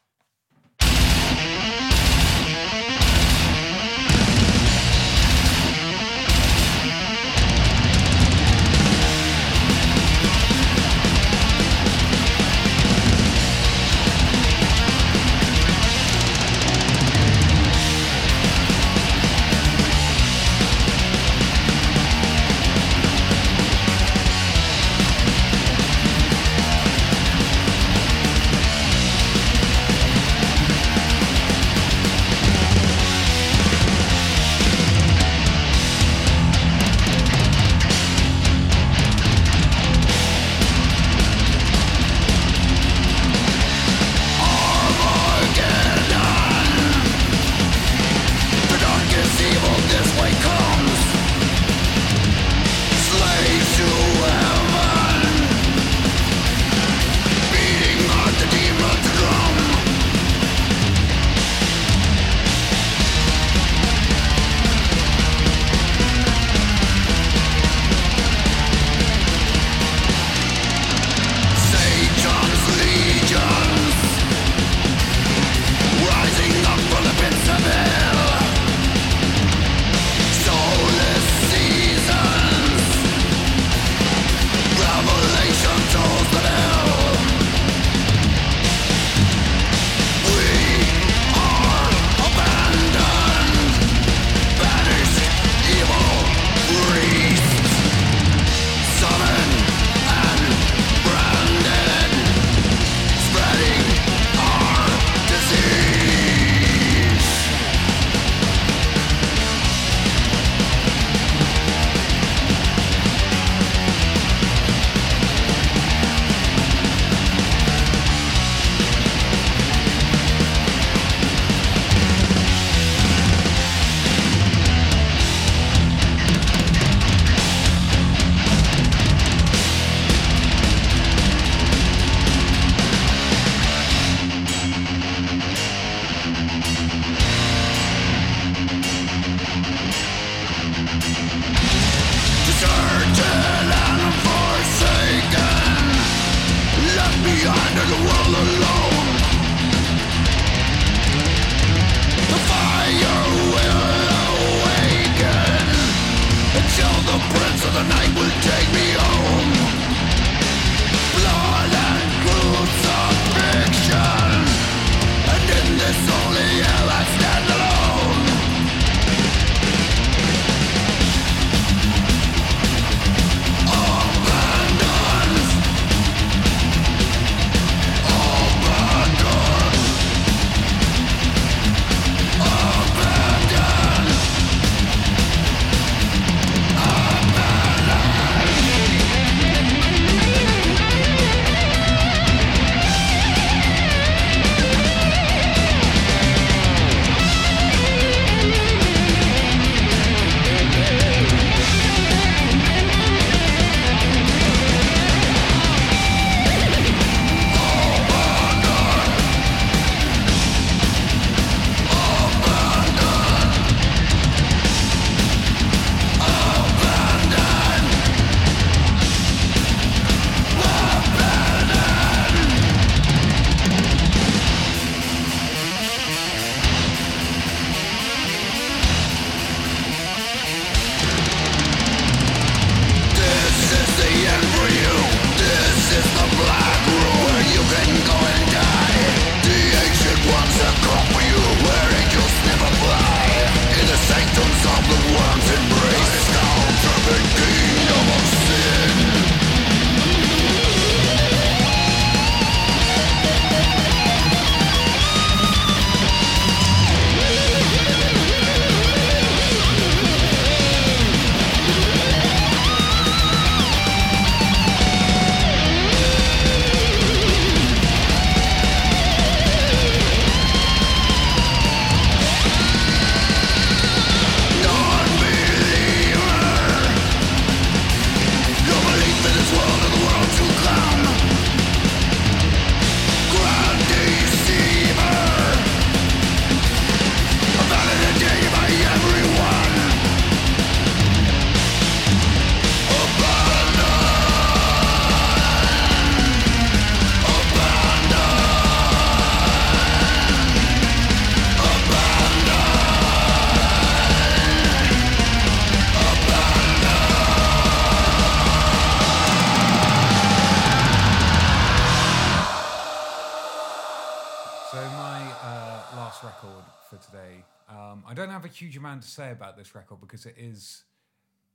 Huge 318.58 318.76
amount 318.76 319.02
to 319.02 319.08
say 319.08 319.30
about 319.30 319.56
this 319.56 319.74
record 319.74 320.00
because 320.00 320.26
it 320.26 320.34
is 320.38 320.84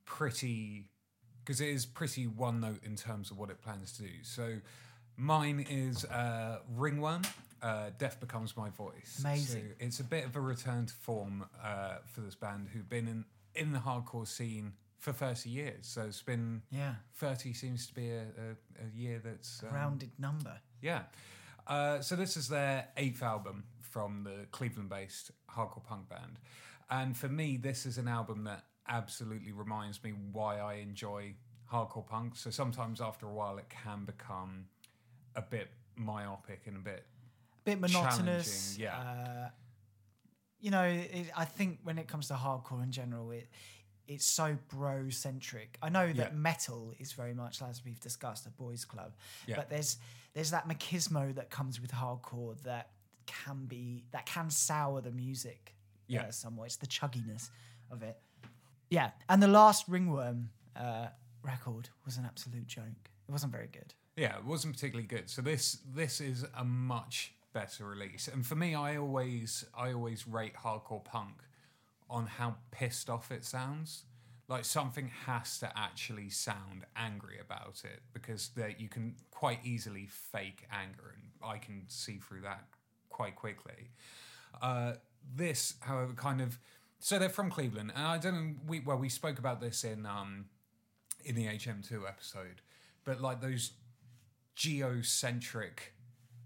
pretty 0.06 0.90
because 1.44 1.60
it 1.60 1.68
is 1.70 1.86
pretty 1.86 2.26
one 2.26 2.62
note 2.62 2.80
in 2.84 2.96
terms 2.96 3.30
of 3.32 3.38
what 3.38 3.50
it 3.50 3.62
plans 3.62 3.92
to 3.98 4.04
do. 4.04 4.10
So 4.24 4.56
mine 5.18 5.66
is 5.70 6.06
uh, 6.06 6.60
Ringworm. 6.76 7.24
Uh, 7.62 7.90
Death 7.98 8.20
becomes 8.20 8.56
my 8.58 8.70
voice. 8.70 9.18
Amazing. 9.20 9.62
So 9.62 9.86
it's 9.86 10.00
a 10.00 10.04
bit 10.04 10.26
of 10.26 10.36
a 10.36 10.42
return 10.42 10.86
to 10.86 10.94
form 10.94 11.46
uh, 11.64 11.96
for 12.06 12.22
this 12.22 12.36
band 12.36 12.70
who've 12.74 12.90
been 12.90 13.08
in 13.08 13.26
in 13.56 13.72
the 13.74 13.80
hardcore 13.80 14.28
scene 14.28 14.74
for 15.00 15.12
30 15.12 15.50
years. 15.50 15.86
So 15.86 16.04
it's 16.04 16.22
been 16.22 16.62
Yeah. 16.72 16.96
30 17.16 17.54
seems 17.54 17.86
to 17.88 17.94
be 17.94 18.10
a, 18.10 18.22
a, 18.22 18.56
a 18.86 18.98
year 18.98 19.22
that's 19.24 19.62
um, 19.64 19.76
Rounded 19.76 20.12
number. 20.18 20.60
yeah. 20.82 21.04
Uh, 21.68 22.02
so 22.02 22.16
this 22.18 22.36
is 22.36 22.48
their 22.50 22.88
eighth 22.98 23.22
album 23.24 23.64
from 23.80 24.24
the 24.26 24.46
Cleveland-based 24.52 25.32
hardcore 25.56 25.84
punk 25.84 26.10
band, 26.10 26.40
and 27.02 27.16
for 27.18 27.30
me, 27.30 27.58
this 27.58 27.86
is 27.86 27.98
an 27.98 28.08
album 28.08 28.44
that 28.44 28.64
absolutely 28.88 29.52
reminds 29.52 30.04
me 30.04 30.12
why 30.32 30.60
I 30.60 30.76
enjoy 30.76 31.34
hardcore 31.72 32.06
punk. 32.06 32.36
So 32.36 32.50
sometimes 32.50 33.02
after 33.02 33.26
a 33.28 33.34
while, 33.34 33.58
it 33.58 33.70
can 33.70 34.06
become 34.06 34.66
a 35.36 35.42
bit 35.42 35.70
myopic 35.96 36.62
and 36.68 36.78
a 36.78 36.80
bit 36.80 37.06
a 37.62 37.64
bit 37.66 37.80
monotonous. 37.80 38.78
Yeah. 38.78 38.98
Uh, 38.98 39.50
you 40.60 40.72
know, 40.72 40.84
it, 40.84 41.28
I 41.36 41.46
think 41.46 41.80
when 41.84 41.98
it 41.98 42.08
comes 42.08 42.28
to 42.28 42.36
hardcore 42.36 42.84
in 42.84 42.92
general, 42.92 43.32
it 43.32 43.48
it's 44.08 44.26
so 44.26 44.58
bro 44.68 45.10
centric. 45.10 45.78
I 45.82 45.90
know 45.90 46.08
that 46.08 46.32
Yeah. 46.32 46.38
metal 46.38 46.94
is 47.00 47.14
very 47.14 47.34
much, 47.34 47.62
as 47.62 47.86
we've 47.86 48.00
discussed, 48.02 48.46
a 48.46 48.50
boys' 48.50 48.84
club, 48.86 49.14
Yeah. 49.48 49.56
but 49.56 49.70
there's 49.70 49.98
there's 50.34 50.52
that 50.52 50.68
machismo 50.68 51.34
that 51.36 51.50
comes 51.50 51.80
with 51.82 51.92
hardcore 51.92 52.62
that 52.64 52.92
can 53.26 53.66
be 53.66 54.04
that 54.12 54.26
can 54.26 54.50
sour 54.50 55.00
the 55.02 55.12
music. 55.12 55.76
Yeah. 56.08 56.24
uh, 56.24 56.32
somewhat. 56.32 56.66
It's 56.66 56.78
the 56.78 56.88
chugginess 56.88 57.50
of 57.92 58.04
it. 58.04 58.18
Yeah, 58.90 59.12
and 59.30 59.42
the 59.42 59.48
last 59.48 59.88
Ringworm 59.88 60.50
uh, 60.76 61.08
record 61.44 61.90
was 62.06 62.18
an 62.18 62.26
absolute 62.26 62.68
joke. 62.68 63.10
It 63.28 63.32
wasn't 63.32 63.52
very 63.52 63.70
good. 63.72 63.94
Yeah, 64.16 64.38
it 64.38 64.46
wasn't 64.46 64.76
particularly 64.76 65.08
good. 65.08 65.30
So 65.30 65.42
this 65.42 65.80
this 65.96 66.22
is 66.22 66.46
a 66.56 66.64
much 66.64 67.34
better 67.54 67.86
release. 67.86 68.28
And 68.28 68.46
for 68.46 68.56
me, 68.56 68.76
I 68.76 68.98
always 68.98 69.66
I 69.78 69.94
always 69.94 70.28
rate 70.28 70.56
hardcore 70.56 71.04
punk 71.04 71.42
on 72.10 72.28
how 72.28 72.56
pissed 72.72 73.10
off 73.10 73.32
it 73.32 73.46
sounds. 73.46 74.04
Like 74.50 74.66
something 74.66 75.10
has 75.26 75.58
to 75.60 75.72
actually 75.76 76.30
sound 76.30 76.86
angry 76.96 77.40
about 77.40 77.82
it 77.86 78.02
because 78.14 78.50
there 78.56 78.74
you 78.78 78.90
can 78.90 79.16
quite 79.32 79.60
easily 79.64 80.08
fake 80.08 80.68
anger, 80.72 81.16
and 81.16 81.32
I 81.44 81.58
can 81.58 81.84
see 81.88 82.18
through 82.18 82.42
that 82.42 82.66
quite 83.10 83.36
quickly. 83.36 83.92
Uh, 84.62 84.94
this, 85.36 85.76
however, 85.82 86.14
kind 86.14 86.42
of 86.42 86.58
so 87.00 87.20
they're 87.20 87.30
from 87.30 87.50
Cleveland, 87.50 87.92
and 87.96 88.06
I 88.08 88.18
don't 88.18 88.34
know. 88.36 88.54
We 88.68 88.80
well, 88.80 88.98
we 88.98 89.10
spoke 89.10 89.40
about 89.40 89.60
this 89.62 89.84
in 89.84 90.06
um, 90.06 90.46
in 91.26 91.36
the 91.36 91.46
HM2 91.46 92.08
episode, 92.08 92.62
but 93.04 93.22
like 93.22 93.42
those 93.42 93.72
geocentric 94.56 95.94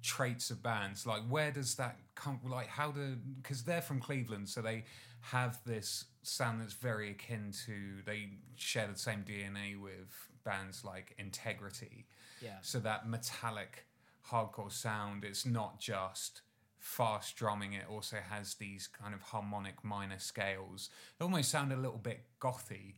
traits 0.02 0.50
of 0.52 0.64
bands 0.64 1.06
like 1.06 1.22
where 1.28 1.52
does 1.52 1.76
that 1.76 1.98
come 2.16 2.40
like 2.46 2.68
how 2.68 2.92
do 2.92 3.18
because 3.42 3.64
they're 3.64 3.82
from 3.82 4.00
cleveland 4.00 4.48
so 4.48 4.62
they 4.62 4.86
have 5.20 5.60
this 5.66 6.06
sound 6.22 6.62
that's 6.62 6.74
very 6.74 7.10
akin 7.12 7.52
to 7.66 7.74
they 8.06 8.30
share 8.56 8.88
the 8.88 8.98
same 8.98 9.26
dna 9.28 9.78
with 9.82 10.08
bands 10.46 10.86
like 10.86 11.14
integrity 11.18 12.06
Yeah. 12.42 12.52
so 12.62 12.80
that 12.80 13.10
metallic 13.10 13.86
hardcore 14.32 14.72
sound 14.72 15.26
it's 15.26 15.46
not 15.46 15.80
just 15.80 16.42
fast 16.80 17.36
drumming 17.36 17.74
it 17.74 17.84
also 17.90 18.18
has 18.30 18.54
these 18.56 18.88
kind 18.88 19.14
of 19.14 19.22
harmonic 19.22 19.84
minor 19.84 20.20
scales 20.20 20.90
they 21.18 21.24
almost 21.24 21.50
sound 21.50 21.72
a 21.72 21.76
little 21.76 21.98
bit 21.98 22.22
gothy 22.40 22.94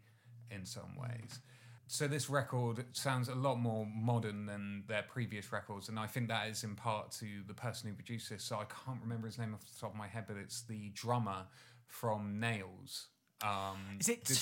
in 0.51 0.65
some 0.65 0.95
ways 0.97 1.39
so 1.87 2.07
this 2.07 2.29
record 2.29 2.85
sounds 2.91 3.29
a 3.29 3.35
lot 3.35 3.55
more 3.57 3.87
modern 3.95 4.45
than 4.45 4.83
their 4.87 5.03
previous 5.03 5.51
records 5.51 5.89
and 5.89 5.97
i 5.97 6.05
think 6.05 6.27
that 6.27 6.47
is 6.49 6.63
in 6.63 6.75
part 6.75 7.09
to 7.11 7.25
the 7.47 7.53
person 7.53 7.89
who 7.89 7.95
produced 7.95 8.29
this 8.29 8.43
so 8.43 8.57
i 8.57 8.65
can't 8.85 9.01
remember 9.01 9.27
his 9.27 9.37
name 9.37 9.53
off 9.53 9.61
the 9.61 9.79
top 9.79 9.91
of 9.91 9.97
my 9.97 10.07
head 10.07 10.25
but 10.27 10.35
it's 10.37 10.61
the 10.63 10.89
drummer 10.93 11.45
from 11.87 12.39
nails 12.39 13.07
um, 13.41 13.77
Is 14.01 14.09
it 14.09 14.25
To- 14.25 14.35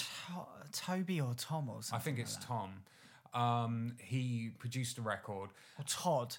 Toby 0.71 1.21
or 1.21 1.35
Tom 1.35 1.69
or 1.69 1.83
something? 1.83 1.95
i 1.95 1.99
think 2.03 2.17
like 2.17 2.25
it's 2.25 2.35
that? 2.37 2.45
tom 2.47 2.71
um, 3.33 3.95
he 3.99 4.49
produced 4.57 4.97
a 4.97 5.01
record 5.01 5.51
Or 5.77 5.85
Todd. 5.87 6.35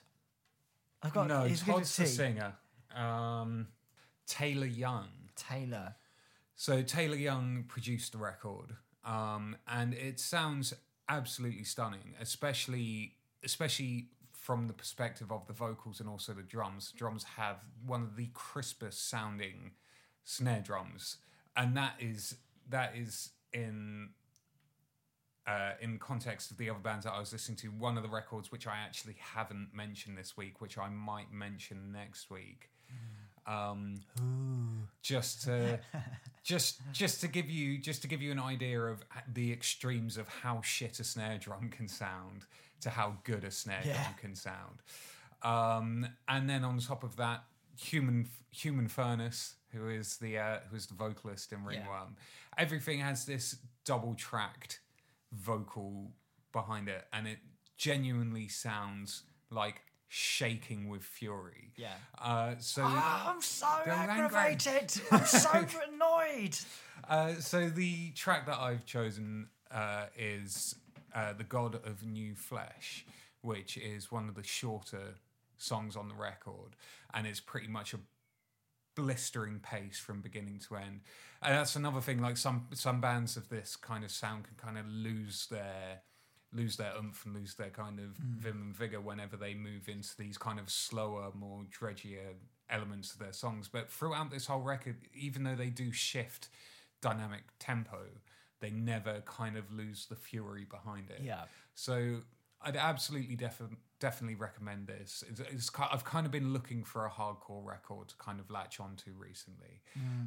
I've 1.03 1.13
got 1.13 1.29
no 1.29 1.45
he's 1.45 1.63
todd's 1.63 1.97
the 1.97 2.07
singer 2.07 2.55
um, 2.97 3.69
taylor 4.27 4.67
young 4.67 5.09
Taylor. 5.39 5.95
So 6.57 6.83
Taylor 6.83 7.17
Young 7.17 7.65
produced 7.69 8.13
the 8.13 8.19
record, 8.19 8.77
um, 9.05 9.57
and 9.67 9.95
it 9.95 10.19
sounds 10.21 10.75
absolutely 11.09 11.65
stunning, 11.65 12.15
especially 12.21 13.15
especially 13.45 14.09
from 14.33 14.67
the 14.67 14.73
perspective 14.73 15.31
of 15.31 15.47
the 15.47 15.53
vocals 15.53 16.01
and 16.01 16.09
also 16.09 16.33
the 16.33 16.43
drums. 16.43 16.93
Drums 16.97 17.25
have 17.37 17.59
one 17.87 18.03
of 18.03 18.17
the 18.17 18.29
crispest 18.35 19.09
sounding 19.09 19.73
snare 20.25 20.61
drums, 20.61 21.19
and 21.57 21.77
that 21.77 21.95
is 22.01 22.37
that 22.69 22.97
is 22.97 23.31
in 23.53 24.11
uh, 25.47 25.73
in 25.81 25.99
context 25.99 26.51
of 26.51 26.59
the 26.59 26.69
other 26.69 26.81
bands 26.81 27.05
that 27.05 27.13
I 27.13 27.21
was 27.21 27.33
listening 27.33 27.57
to. 27.59 27.69
One 27.69 27.97
of 27.97 28.03
the 28.03 28.09
records 28.09 28.51
which 28.51 28.67
I 28.67 28.79
actually 28.85 29.17
haven't 29.21 29.69
mentioned 29.73 30.19
this 30.19 30.37
week, 30.37 30.61
which 30.61 30.77
I 30.77 30.89
might 30.89 31.33
mention 31.33 31.93
next 31.93 32.31
week. 32.31 32.71
Um, 33.49 33.95
just 35.03 35.43
to 35.45 35.81
just 36.45 36.81
just 36.93 37.21
to 37.23 37.29
give 37.29 37.49
you 37.49 37.79
just 37.79 38.03
to 38.03 38.09
give 38.09 38.21
you 38.23 38.31
an 38.31 38.39
idea 38.39 38.81
of 38.81 39.03
the 39.33 39.53
extremes 39.53 40.17
of 40.19 40.29
how 40.29 40.61
shit 40.63 41.01
a 41.01 41.05
snare 41.05 41.39
drum 41.39 41.71
can 41.71 41.89
sound 41.89 42.45
to 42.83 42.91
how 42.91 43.17
good 43.25 43.45
a 43.45 43.51
snare 43.51 43.81
Yeah. 43.85 43.95
drum 44.03 44.15
can 44.21 44.35
sound. 44.35 44.83
Um, 45.43 46.07
and 46.29 46.49
then 46.51 46.63
on 46.65 46.79
top 46.79 47.03
of 47.05 47.17
that 47.17 47.45
human 47.77 48.29
human 48.51 48.89
furnace 48.89 49.55
who 49.73 49.89
is 49.89 50.17
the 50.19 50.37
uh, 50.39 50.59
who 50.71 50.77
is 50.77 50.87
the 50.87 50.95
vocalist 50.95 51.53
in 51.53 51.65
ringworm 51.65 52.17
everything 52.57 52.99
has 52.99 53.25
this 53.25 53.57
double 53.85 54.15
tracked 54.15 54.81
vocal 55.33 56.11
behind 56.53 56.89
it 56.89 57.05
and 57.13 57.29
it 57.29 57.39
genuinely 57.77 58.49
sounds 58.49 59.23
like 59.51 59.83
shaking 60.09 60.89
with 60.89 61.03
fury 61.05 61.73
Yeah. 61.77 61.93
uh, 62.19 62.55
so 62.61 62.83
Ah, 62.85 63.31
I'm 63.35 63.43
so 63.43 63.67
aggravated. 63.87 65.01
I'm 65.11 65.25
so 65.27 65.67
annoyed. 65.93 66.57
Uh, 67.09 67.35
so 67.35 67.69
the 67.69 68.11
track 68.13 68.47
that 68.47 68.59
I've 68.59 68.85
chosen 68.87 69.49
uh, 69.71 70.07
is 70.17 70.75
uh, 71.15 71.33
"The 71.35 71.45
God 71.45 71.75
of 71.87 72.05
New 72.05 72.35
Flesh," 72.35 73.05
which 73.43 73.77
is 73.77 74.11
one 74.11 74.29
of 74.29 74.35
the 74.35 74.43
shorter 74.43 75.15
songs 75.59 75.95
on 75.97 76.09
the 76.09 76.15
record, 76.15 76.75
and 77.13 77.27
it's 77.27 77.41
pretty 77.41 77.69
much 77.69 77.93
a 77.95 77.99
blistering 78.97 79.61
pace 79.61 79.99
from 79.99 80.21
beginning 80.21 80.59
to 80.69 80.77
end. 80.77 81.01
And 81.43 81.55
that's 81.55 81.77
another 81.77 82.01
thing. 82.01 82.21
Like 82.21 82.37
some 82.37 82.67
some 82.75 83.01
bands 83.01 83.37
of 83.37 83.49
this 83.49 83.77
kind 83.77 84.05
of 84.05 84.11
sound 84.11 84.45
can 84.45 84.55
kind 84.57 84.79
of 84.79 84.87
lose 84.89 85.47
their 85.51 86.01
lose 86.53 86.77
their 86.77 86.93
oomph 86.97 87.25
and 87.27 87.35
lose 87.35 87.55
their 87.55 87.71
kind 87.71 87.99
of 87.99 88.17
vim 88.17 88.63
and 88.63 88.77
vigor 88.77 89.01
whenever 89.01 89.37
they 89.37 89.55
move 89.55 89.89
into 89.89 90.17
these 90.17 90.39
kind 90.39 90.59
of 90.59 90.71
slower, 90.71 91.31
more 91.35 91.63
dredgier 91.71 92.35
elements 92.71 93.13
of 93.13 93.19
their 93.19 93.33
songs. 93.33 93.69
But 93.69 93.91
throughout 93.91 94.31
this 94.31 94.47
whole 94.47 94.63
record, 94.63 94.97
even 95.15 95.45
though 95.45 95.55
they 95.55 95.69
do 95.69 95.93
shift 95.93 96.49
dynamic 97.03 97.43
tempo, 97.59 97.99
they 98.61 98.71
never 98.71 99.23
kind 99.27 99.57
of 99.57 99.73
lose 99.73 100.07
the 100.07 100.17
fury 100.17 100.65
behind 100.69 101.11
it. 101.11 101.21
Yeah. 101.23 101.43
So 101.75 102.23
I'd 102.61 102.77
absolutely 102.77 103.37
def- 103.37 103.61
definitely 104.01 104.35
recommend 104.35 104.87
this. 104.87 105.23
It's, 105.29 105.41
it's, 105.41 105.71
I've 105.79 106.05
kind 106.05 106.27
of 106.27 106.33
been 106.33 106.53
looking 106.53 106.83
for 106.83 107.07
a 107.07 107.11
hardcore 107.11 107.65
record 107.65 108.09
to 108.09 108.17
kind 108.17 108.41
of 108.41 108.51
latch 108.51 108.81
onto 108.81 109.13
recently. 109.17 109.83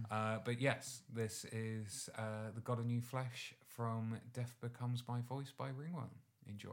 Uh, 0.09 0.37
but 0.45 0.61
yes, 0.61 1.01
this 1.13 1.45
is 1.51 2.09
uh, 2.17 2.51
The 2.53 2.61
God 2.61 2.79
of 2.79 2.85
New 2.85 3.01
Flesh 3.01 3.53
from 3.81 4.15
Death 4.31 4.53
Becomes 4.61 5.01
My 5.07 5.21
Voice 5.21 5.51
by 5.57 5.69
Ringworm. 5.69 6.11
Enjoy. 6.47 6.69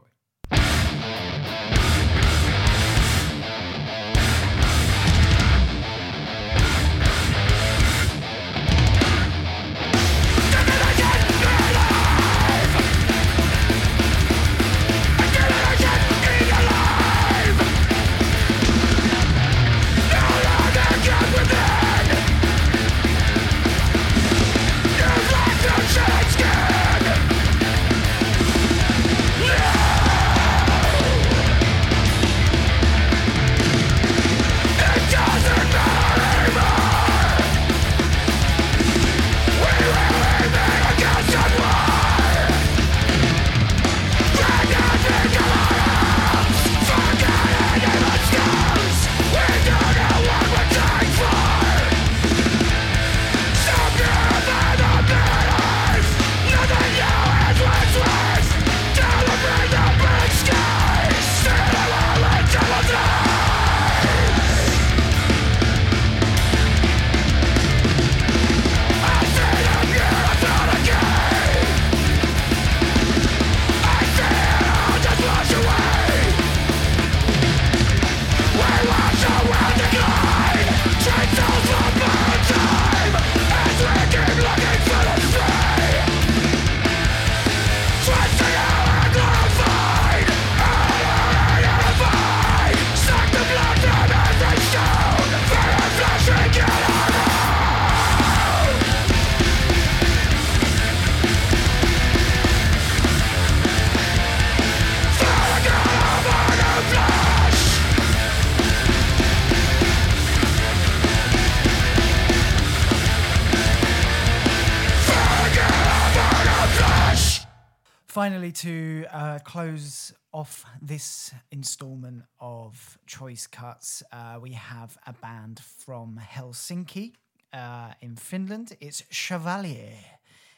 To 118.51 119.05
uh, 119.11 119.39
close 119.43 120.11
off 120.33 120.65
this 120.81 121.33
installment 121.51 122.23
of 122.39 122.97
Choice 123.05 123.45
Cuts, 123.45 124.01
uh, 124.11 124.39
we 124.41 124.53
have 124.53 124.97
a 125.05 125.13
band 125.13 125.59
from 125.59 126.19
Helsinki 126.19 127.13
uh, 127.53 127.93
in 128.01 128.15
Finland. 128.15 128.75
It's 128.81 129.03
Chevalier 129.11 129.93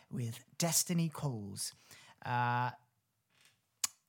with 0.09 0.39
Destiny 0.57 1.09
Calls. 1.09 1.73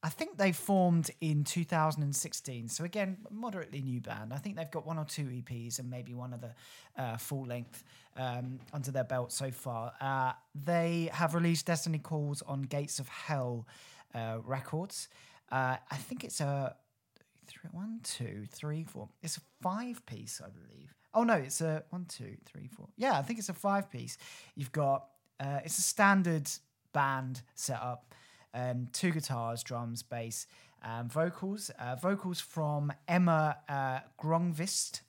I 0.05 0.09
think 0.09 0.37
they 0.37 0.51
formed 0.51 1.11
in 1.21 1.45
2016. 1.45 2.69
So 2.69 2.85
again, 2.85 3.19
moderately 3.31 3.83
new 3.83 4.01
band. 4.01 4.33
I 4.33 4.39
think 4.39 4.57
they've 4.57 4.71
got 4.71 4.85
one 4.85 4.99
or 4.99 5.05
two 5.05 5.25
EPs 5.27 5.79
and 5.79 5.89
maybe 5.89 6.13
one 6.13 6.35
other 6.35 6.55
uh, 6.99 7.17
full 7.17 7.47
length 7.47 7.85
um, 8.17 8.59
under 8.73 8.91
their 8.91 9.05
belt 9.05 9.33
so 9.33 9.53
far. 9.53 9.93
Uh, 10.01 10.33
they 10.55 11.09
have 11.13 11.35
released 11.35 11.67
Destiny 11.67 11.99
Calls 11.99 12.43
on 12.43 12.63
Gates 12.63 12.99
of 12.99 13.09
Hell 13.09 13.67
uh, 14.13 14.39
Records. 14.45 15.09
Uh, 15.53 15.77
I 15.89 15.97
think 15.97 16.25
it's 16.25 16.41
a 16.41 16.75
three, 17.47 17.71
one, 17.71 18.01
two, 18.03 18.47
three, 18.51 18.83
four. 18.83 19.09
It's 19.23 19.37
a 19.37 19.43
five 19.63 20.05
piece, 20.07 20.41
I 20.45 20.49
believe. 20.49 20.95
Oh 21.15 21.23
no, 21.23 21.35
it's 21.35 21.61
a 21.61 21.85
one, 21.91 22.07
two, 22.07 22.37
three, 22.45 22.67
four. 22.67 22.89
Yeah, 22.97 23.19
I 23.19 23.23
think 23.23 23.39
it's 23.39 23.51
a 23.51 23.55
five 23.55 23.91
piece. 23.91 24.19
You've 24.57 24.73
got 24.73 25.07
uh, 25.39 25.61
it's 25.65 25.79
a 25.79 25.83
standard 25.83 26.51
band 26.93 27.43
setup 27.55 28.13
um, 28.55 28.89
two 28.93 29.11
guitars, 29.11 29.63
drums, 29.63 30.03
bass, 30.03 30.47
um, 30.83 31.09
vocals. 31.09 31.71
Uh, 31.79 31.97
vocals 31.97 32.41
from 32.41 32.93
Emma 33.09 33.57
uh, 33.69 34.01
Grönqvist. 34.21 35.01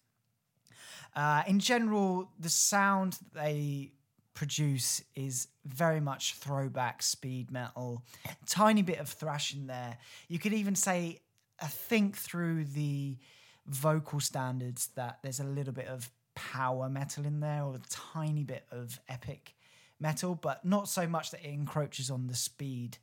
Uh, 1.15 1.43
in 1.47 1.59
general, 1.59 2.31
the 2.39 2.49
sound 2.49 3.19
they 3.33 3.91
produce 4.33 5.03
is 5.15 5.47
very 5.65 5.99
much 5.99 6.33
throwback 6.35 7.03
speed 7.03 7.51
metal, 7.51 8.03
tiny 8.47 8.81
bit 8.81 8.99
of 8.99 9.07
thrash 9.07 9.53
in 9.53 9.67
there. 9.67 9.97
You 10.27 10.39
could 10.39 10.53
even 10.53 10.75
say, 10.75 11.21
I 11.61 11.67
think 11.67 12.17
through 12.17 12.65
the 12.65 13.17
vocal 13.67 14.19
standards, 14.19 14.89
that 14.95 15.19
there's 15.21 15.39
a 15.39 15.45
little 15.45 15.73
bit 15.73 15.87
of 15.87 16.09
power 16.35 16.89
metal 16.89 17.25
in 17.25 17.39
there 17.39 17.63
or 17.63 17.75
a 17.75 17.81
tiny 17.89 18.43
bit 18.43 18.65
of 18.71 18.99
epic 19.07 19.55
metal, 19.99 20.35
but 20.35 20.65
not 20.65 20.87
so 20.87 21.07
much 21.07 21.31
that 21.31 21.41
it 21.45 21.49
encroaches 21.49 22.09
on 22.09 22.27
the 22.27 22.35
speed 22.35 22.97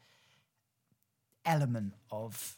element 1.44 1.94
of 2.10 2.56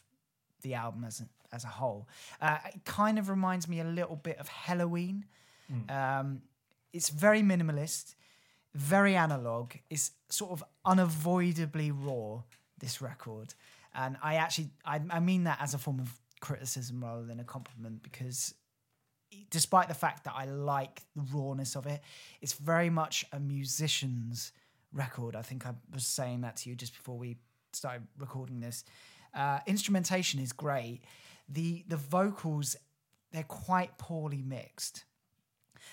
the 0.61 0.73
album 0.73 1.03
as 1.03 1.21
a, 1.21 1.55
as 1.55 1.63
a 1.63 1.67
whole. 1.67 2.07
Uh, 2.41 2.57
it 2.73 2.85
kind 2.85 3.19
of 3.19 3.29
reminds 3.29 3.67
me 3.67 3.79
a 3.79 3.83
little 3.83 4.15
bit 4.15 4.37
of 4.37 4.49
Helloween. 4.49 5.23
Um, 5.89 6.41
it's 6.91 7.09
very 7.09 7.41
minimalist, 7.41 8.15
very 8.73 9.15
analog. 9.15 9.73
It's 9.89 10.11
sort 10.29 10.51
of 10.51 10.63
unavoidably 10.85 11.91
raw. 11.91 12.43
This 12.79 13.01
record, 13.01 13.53
and 13.95 14.17
I 14.21 14.35
actually 14.35 14.71
I, 14.83 14.99
I 15.09 15.21
mean 15.21 15.45
that 15.45 15.59
as 15.61 15.73
a 15.73 15.77
form 15.77 16.01
of 16.01 16.19
criticism 16.41 17.01
rather 17.01 17.23
than 17.23 17.39
a 17.39 17.45
compliment 17.45 18.03
because 18.03 18.53
despite 19.49 19.87
the 19.87 19.93
fact 19.93 20.25
that 20.25 20.33
I 20.35 20.45
like 20.45 21.01
the 21.15 21.21
rawness 21.33 21.77
of 21.77 21.85
it, 21.85 22.01
it's 22.41 22.53
very 22.53 22.89
much 22.89 23.25
a 23.31 23.39
musician's 23.39 24.51
record. 24.91 25.35
I 25.35 25.41
think 25.41 25.65
I 25.65 25.73
was 25.93 26.05
saying 26.05 26.41
that 26.41 26.57
to 26.57 26.69
you 26.69 26.75
just 26.75 26.93
before 26.93 27.17
we 27.17 27.37
started 27.75 28.07
recording 28.17 28.59
this. 28.59 28.83
Uh, 29.33 29.59
instrumentation 29.65 30.39
is 30.39 30.51
great. 30.51 31.01
The 31.49 31.83
the 31.87 31.97
vocals 31.97 32.75
they're 33.31 33.43
quite 33.43 33.97
poorly 33.97 34.41
mixed. 34.41 35.05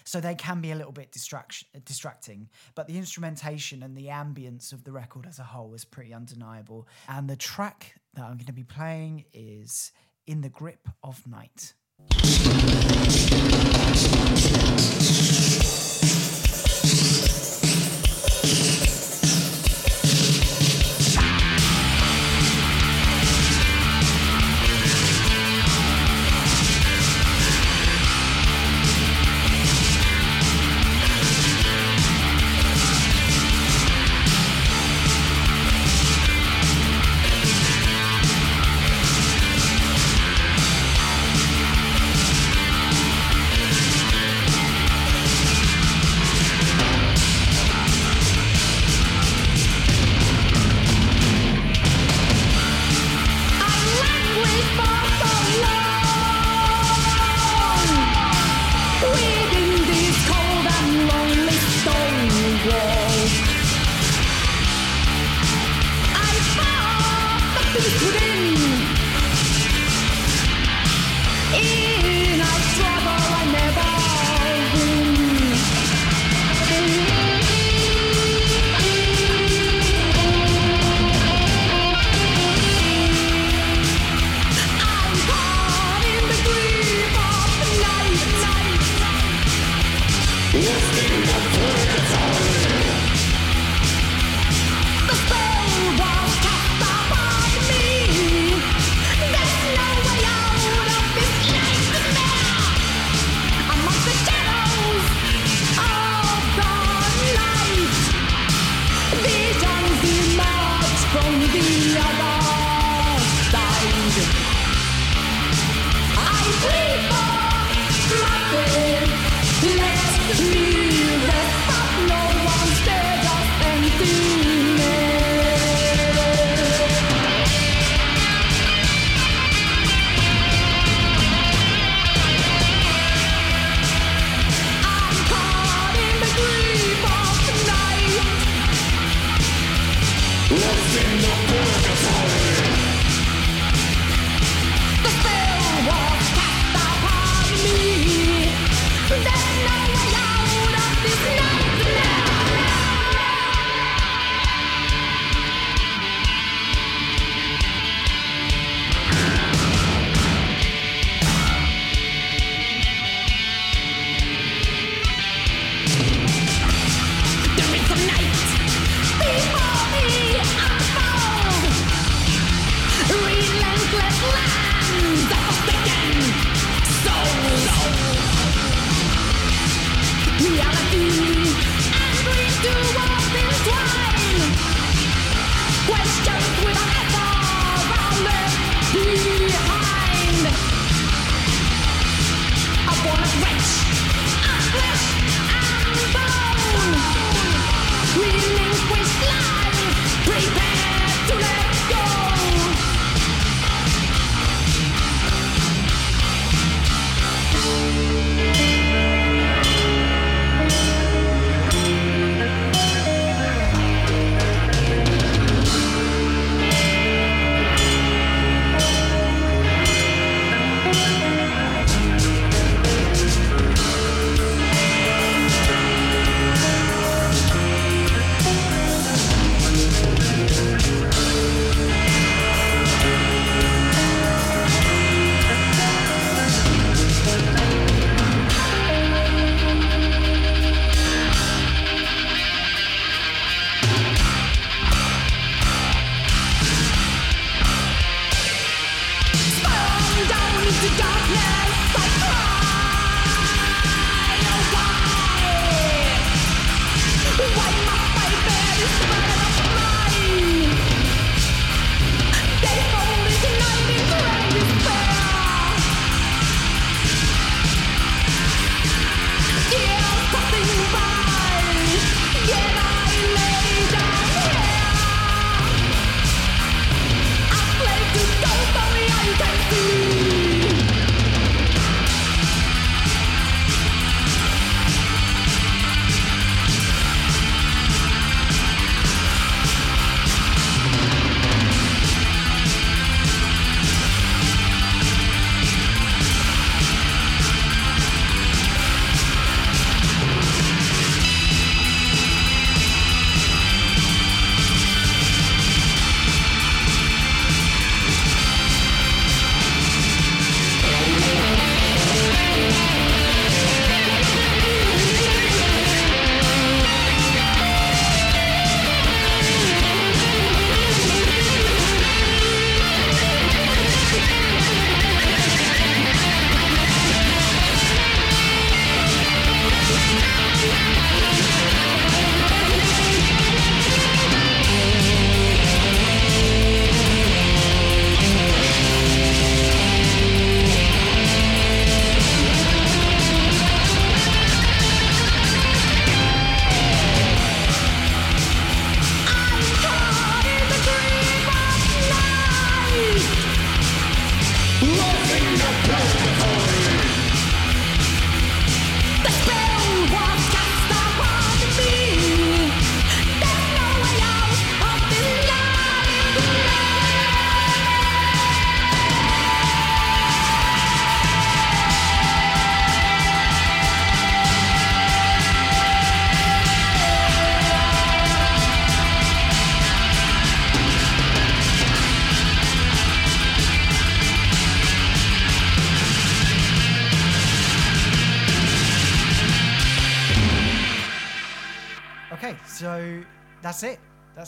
So 0.05 0.20
they 0.20 0.37
can 0.37 0.61
be 0.61 0.70
a 0.70 0.76
little 0.76 0.93
bit 0.93 1.11
distraction, 1.11 1.66
distracting, 1.85 2.49
but 2.76 2.87
the 2.87 2.97
instrumentation 2.97 3.83
and 3.83 3.97
the 3.97 4.07
ambience 4.07 4.72
of 4.72 4.85
the 4.85 4.93
record 4.93 5.26
as 5.26 5.41
a 5.41 5.43
whole 5.43 5.74
is 5.74 5.85
pretty 5.85 6.14
undeniable. 6.14 6.87
And 7.09 7.28
the 7.28 7.35
track 7.37 7.97
that 8.14 8.22
I'm 8.22 8.35
going 8.35 8.47
to 8.47 8.53
be 8.53 8.62
playing 8.62 9.24
is 9.33 9.91
"In 10.26 10.43
the 10.43 10.49
Grip 10.49 10.89
of 11.03 11.26
Night." 11.26 11.74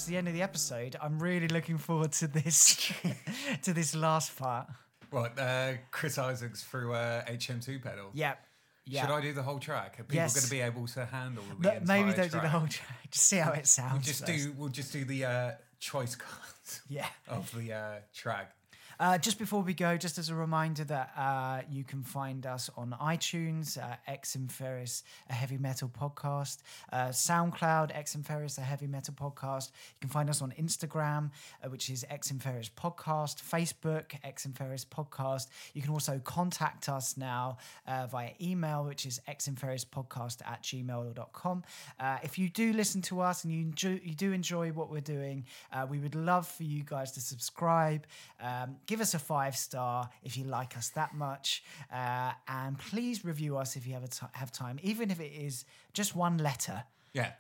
That's 0.03 0.11
the 0.11 0.17
end 0.17 0.27
of 0.27 0.35
the 0.35 0.43
episode. 0.43 0.97
I'm 1.01 1.21
really 1.21 1.47
looking 1.47 1.79
forward 1.79 2.11
to 2.15 2.27
this 2.27 2.75
to 3.63 3.73
this 3.73 3.95
last 3.95 4.37
part. 4.37 4.67
What? 5.11 5.39
Uh, 5.39 5.75
Chris 5.93 6.19
Isaak's 6.19 6.65
through 6.65 6.93
uh, 6.95 7.25
HM2 7.27 7.81
pedal. 7.81 8.11
Yeah. 8.13 8.35
Yeah. 8.85 9.03
Should 9.03 9.13
I 9.15 9.21
do 9.21 9.33
the 9.33 9.45
whole 9.45 9.61
track? 9.61 10.01
Are 10.01 10.03
people 10.03 10.17
Yes. 10.17 10.35
going 10.35 10.43
to 10.43 10.51
be 10.51 10.61
able 10.61 10.89
to 10.89 11.05
handle 11.07 11.45
the 11.51 11.55
But 11.55 11.77
entire 11.83 12.05
maybe 12.05 12.17
don't 12.17 12.33
do 12.33 12.41
the 12.41 12.49
whole 12.49 12.67
track. 12.67 13.11
Just 13.13 13.29
see 13.29 13.37
how 13.37 13.53
it 13.53 13.69
sounds. 13.69 13.93
We'll 13.93 14.03
just 14.03 14.27
first. 14.27 14.45
do. 14.45 14.53
We'll 14.59 14.69
just 14.71 14.93
do 14.93 15.05
the 15.05 15.25
uh, 15.25 15.51
choice 15.79 16.17
cards 16.17 16.81
Yeah. 16.89 17.07
of 17.29 17.55
the 17.57 17.73
uh, 17.73 17.95
track. 18.13 18.57
Uh, 19.03 19.19
just 19.19 19.37
before 19.37 19.63
we 19.63 19.75
go, 19.75 19.97
just 19.97 20.17
as 20.17 20.29
a 20.29 20.35
reminder 20.37 20.85
that 20.85 21.11
uh, 21.17 21.61
you 21.69 21.83
can 21.83 22.05
find 22.05 22.47
us 22.47 22.71
on 22.77 22.95
iTunes, 23.03 23.77
uh, 23.77 23.97
X 24.07 24.37
and 24.37 24.51
Ferris, 24.53 25.03
a 25.29 25.33
heavy 25.33 25.59
metal 25.59 25.89
podcast, 25.89 26.59
uh, 26.93 27.09
SoundCloud, 27.09 27.91
X 27.97 28.15
and 28.15 28.25
Ferris, 28.25 28.59
a 28.59 28.61
heavy 28.61 28.87
metal 28.87 29.13
podcast. 29.13 29.73
You 29.97 30.03
can 30.03 30.11
find 30.11 30.31
us 30.31 30.41
on 30.41 30.53
Instagram, 30.53 31.33
uh, 31.65 31.69
which 31.69 31.91
is 31.91 32.07
X 32.11 32.31
and 32.31 32.41
Ferris 32.41 32.71
podcast, 32.77 33.43
Facebook, 33.43 34.05
X 34.23 34.45
and 34.45 34.57
Ferris 34.57 34.85
podcast. 34.85 35.49
You 35.75 35.83
can 35.83 35.91
also 35.91 36.21
contact 36.23 36.89
us 36.89 37.17
now 37.17 37.57
uh, 37.89 38.07
via 38.07 38.31
email, 38.41 38.85
which 38.85 39.05
is 39.05 39.21
X 39.27 39.49
and 39.49 39.59
Ferris 39.59 39.85
podcast 39.85 40.47
at 40.47 40.63
gmail.com. 40.63 41.65
Uh, 41.99 42.19
if 42.23 42.39
you 42.39 42.49
do 42.49 42.73
listen 42.73 43.03
to 43.03 43.21
us 43.21 43.43
and 43.43 43.53
you, 43.53 43.63
enjoy, 43.63 44.01
you 44.05 44.15
do 44.15 44.31
enjoy 44.31 44.71
what 44.71 44.93
we're 44.93 45.01
doing, 45.01 45.45
we 45.91 45.99
would 45.99 46.15
love 46.15 46.47
for 46.47 46.63
you 46.63 46.85
guys 46.85 47.11
to 47.11 47.21
subscribe. 47.21 48.07
Um, 48.41 48.77
give 48.93 49.01
us 49.01 49.15
a 49.15 49.19
five 49.19 49.57
star 49.57 50.11
if 50.23 50.37
you 50.37 50.45
like 50.45 50.77
us 50.77 50.91
that 50.91 51.15
much. 51.15 51.63
Uh, 51.91 52.33
and 52.47 52.79
please 52.79 53.25
review 53.25 53.57
us 53.57 53.75
if 53.75 53.87
you 53.87 53.95
have, 53.95 54.05
a 54.05 54.37
have 54.37 54.53
time, 54.53 54.79
even 54.83 55.11
if 55.11 55.19
it 55.19 55.33
is 55.33 55.65
just 55.95 56.15
one 56.15 56.37
letter. 56.37 56.85
Yeah. 57.15 57.33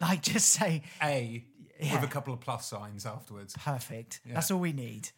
Like, 0.00 0.22
just 0.22 0.50
say 0.50 0.82
A 1.02 1.44
Yeah. 1.80 1.94
with 1.94 2.04
a 2.04 2.12
couple 2.12 2.32
of 2.32 2.38
plus 2.40 2.66
signs 2.66 3.04
afterwards. 3.04 3.56
perfect. 3.58 4.20
That's 4.24 4.52
all 4.52 4.60
we 4.60 4.72
need. 4.72 5.08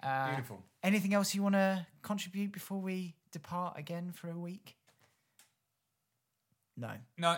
Uh, 0.00 0.28
Beautiful. 0.28 0.62
Anything 0.84 1.12
else 1.12 1.34
you 1.34 1.42
want 1.42 1.56
to 1.56 1.84
contribute 2.02 2.52
before 2.52 2.80
we 2.80 3.14
depart 3.32 3.76
again 3.78 4.12
for 4.14 4.30
a 4.30 4.38
week? 4.38 4.76
No. 6.76 6.92
No. 7.18 7.36